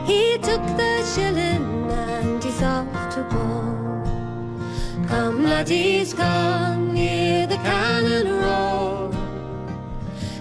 he 0.05 0.37
took 0.49 0.65
the 0.81 0.95
shilling, 1.15 1.65
and 1.91 2.45
he's 2.45 2.63
off 2.63 2.93
to 3.15 3.23
war. 3.35 5.07
Come, 5.09 5.45
laddies, 5.45 6.13
come, 6.13 6.95
hear 6.95 7.47
the 7.47 7.57
cannon 7.69 8.29
roar. 8.43 9.11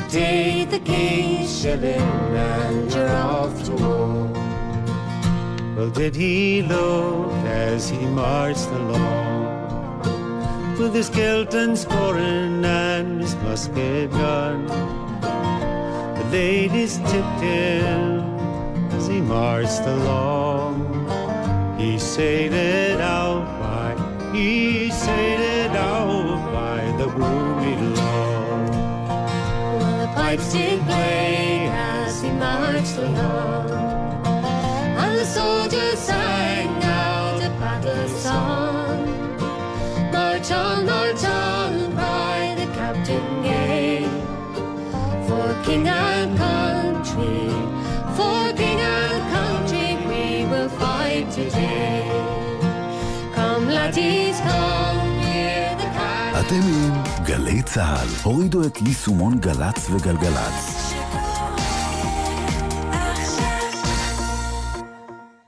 Take 0.10 0.70
the 0.70 0.80
king's 0.80 1.62
shilling, 1.62 2.12
and 2.52 2.94
you're 2.94 3.16
off 3.16 3.64
to 3.68 3.72
war. 3.72 4.28
Well, 5.78 5.92
did 5.92 6.14
he 6.14 6.62
look 6.64 7.32
as 7.46 7.90
he 7.90 8.00
marched 8.00 8.68
along? 8.68 9.32
with 10.82 10.96
his 10.96 11.10
Kelton 11.10 11.74
sporran 11.74 12.66
and 12.66 13.22
his 13.22 13.36
musket 13.36 14.10
gun. 14.10 15.01
Ladies 16.32 16.98
tipped 17.12 17.42
him 17.42 18.22
as 18.94 19.06
he 19.08 19.20
marched 19.20 19.82
along. 19.82 20.88
He 21.78 22.00
sailed 22.00 23.02
out 23.02 23.44
by, 23.60 24.32
he 24.34 24.90
sailed 24.92 25.76
out 25.76 26.54
by 26.54 26.90
the 26.98 27.10
roomy 27.10 27.76
lawn. 27.98 28.68
While 29.82 29.98
the 30.08 30.14
pipes 30.16 30.54
did 30.54 30.82
play 30.84 31.68
as 31.70 32.22
he 32.22 32.32
marched 32.32 32.96
along, 32.96 33.70
and 35.04 35.20
the 35.20 35.26
soldiers 35.26 35.91
today. 51.36 52.04
Come, 53.36 53.70
come. 54.44 54.82
אתם 56.40 56.56
עם 56.56 57.04
גלי 57.26 57.62
צה"ל. 57.64 58.08
הורידו 58.24 58.68
את 58.68 58.78
יישומון 58.86 59.40
גל"צ 59.40 59.90
וגלגלצ. 59.90 60.94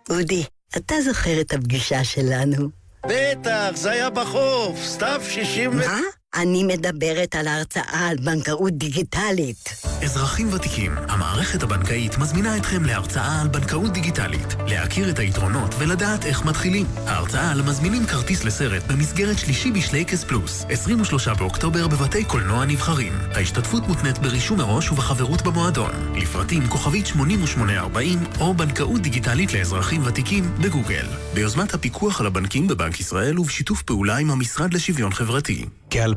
אודי, 0.10 0.44
אתה 0.78 0.96
זוכר 1.02 1.42
את 1.42 1.54
הפגישה 1.54 2.04
שלנו? 2.04 2.70
בטח, 3.06 3.70
זה 3.76 3.92
היה 3.92 4.10
בחוף, 4.10 4.80
סתיו 4.86 5.22
60 5.30 5.72
ו... 5.72 5.74
מה? 5.74 6.00
אני 6.36 6.64
מדברת 6.64 7.36
על 7.36 7.48
ההרצאה 7.48 8.08
על 8.10 8.18
בנקאות 8.18 8.74
דיגיטלית. 8.74 9.70
אזרחים 10.04 10.54
ותיקים, 10.54 10.92
המערכת 10.98 11.64
הבנקאית 11.64 12.18
מזמינה 12.18 12.58
אתכם 12.58 12.86
להרצאה 12.86 13.42
על 13.42 13.48
בנקאות 13.48 13.94
דיגיטלית, 13.94 14.56
להכיר 14.68 15.10
את 15.10 15.20
היתרונות 15.20 15.76
ולדעת 15.80 16.26
איך 16.26 16.46
מתחילים. 16.46 16.86
ההרצאה 17.08 17.52
על 17.52 17.62
מזמינים 17.62 18.06
כרטיס 18.06 18.44
לסרט 18.44 18.84
במסגרת 18.88 19.40
שלישי 19.40 19.72
בשלייקס 19.72 20.24
פלוס, 20.24 20.66
23 20.70 21.28
באוקטובר 21.28 21.88
בבתי 21.88 22.24
קולנוע 22.24 22.66
נבחרים. 22.66 23.14
ההשתתפות 23.34 23.88
מותנית 23.88 24.18
ברישום 24.18 24.58
מראש 24.58 24.92
ובחברות 24.92 25.42
במועדון. 25.42 25.92
לפרטים 26.16 26.68
כוכבית 26.68 27.08
8840 27.08 28.20
או 28.40 28.54
בנקאות 28.54 29.02
דיגיטלית 29.02 29.54
לאזרחים 29.54 30.02
ותיקים 30.06 30.56
בגוגל. 30.62 31.06
ביוזמת 31.34 31.74
הפיקוח 31.74 32.20
על 32.22 32.28
הבנקים 32.28 32.68
בבנק 32.68 33.00
ישראל 33.00 33.40
ובשיתוף 33.40 33.82
פעולה 33.82 34.18
עם 34.18 34.32
המשרד 34.32 34.74
לשוויון 34.74 35.14
חברתי. 35.14 35.66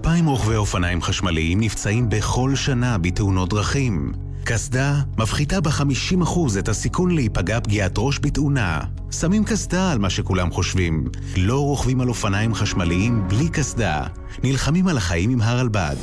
כאלפיים 0.06 0.26
רוכבי 0.26 0.56
אופניים 0.56 1.02
חשמליים 1.02 1.60
נפצעים 1.60 2.08
בכל 2.08 2.54
שנה 2.54 2.98
בתאונות 2.98 3.48
דרכים. 3.48 4.12
קסדה 4.44 4.94
מפחיתה 5.18 5.60
ב-50% 5.60 6.58
את 6.58 6.68
הסיכון 6.68 7.10
להיפגע 7.14 7.60
פגיעת 7.60 7.92
ראש 7.98 8.18
בתאונה. 8.22 8.80
שמים 9.10 9.44
קסדה 9.44 9.92
על 9.92 9.98
מה 9.98 10.10
שכולם 10.10 10.50
חושבים. 10.50 11.04
לא 11.36 11.58
רוכבים 11.58 12.00
על 12.00 12.08
אופניים 12.08 12.54
חשמליים 12.54 13.28
בלי 13.28 13.48
קסדה. 13.48 14.06
נלחמים 14.44 14.88
על 14.88 14.96
החיים 14.96 15.30
עם 15.30 15.40
הרלב"ד. 15.40 15.96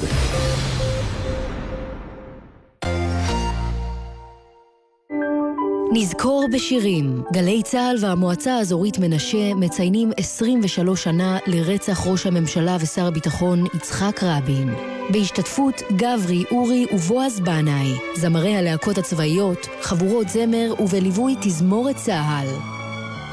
נזכור 5.95 6.47
בשירים. 6.51 7.23
גלי 7.33 7.63
צה"ל 7.63 7.95
והמועצה 7.99 8.55
האזורית 8.55 8.99
מנשה 8.99 9.53
מציינים 9.53 10.11
23 10.17 11.03
שנה 11.03 11.37
לרצח 11.47 12.07
ראש 12.07 12.25
הממשלה 12.25 12.77
ושר 12.79 13.05
הביטחון 13.05 13.65
יצחק 13.75 14.23
רבין. 14.23 14.73
בהשתתפות 15.09 15.81
גברי, 15.91 16.43
אורי 16.51 16.85
ובועז 16.93 17.39
בנאי, 17.39 17.93
זמרי 18.15 18.55
הלהקות 18.55 18.97
הצבאיות, 18.97 19.67
חבורות 19.81 20.29
זמר 20.29 20.73
ובליווי 20.79 21.35
תזמורת 21.41 21.95
צה"ל. 21.95 22.47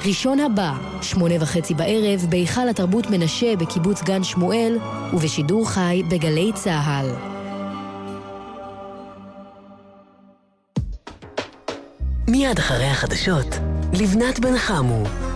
ראשון 0.06 0.40
הבא, 0.40 0.72
שמונה 1.02 1.34
וחצי 1.40 1.74
בערב, 1.74 2.26
בהיכל 2.28 2.68
התרבות 2.68 3.10
מנשה 3.10 3.56
בקיבוץ 3.56 4.02
גן 4.02 4.24
שמואל, 4.24 4.78
ובשידור 5.12 5.68
חי 5.68 6.02
בגלי 6.10 6.50
צה"ל. 6.54 7.39
מיד 12.30 12.58
אחרי 12.58 12.86
החדשות, 12.86 13.46
לבנת 13.92 14.38
בן 14.38 14.58
חמו. 14.58 15.29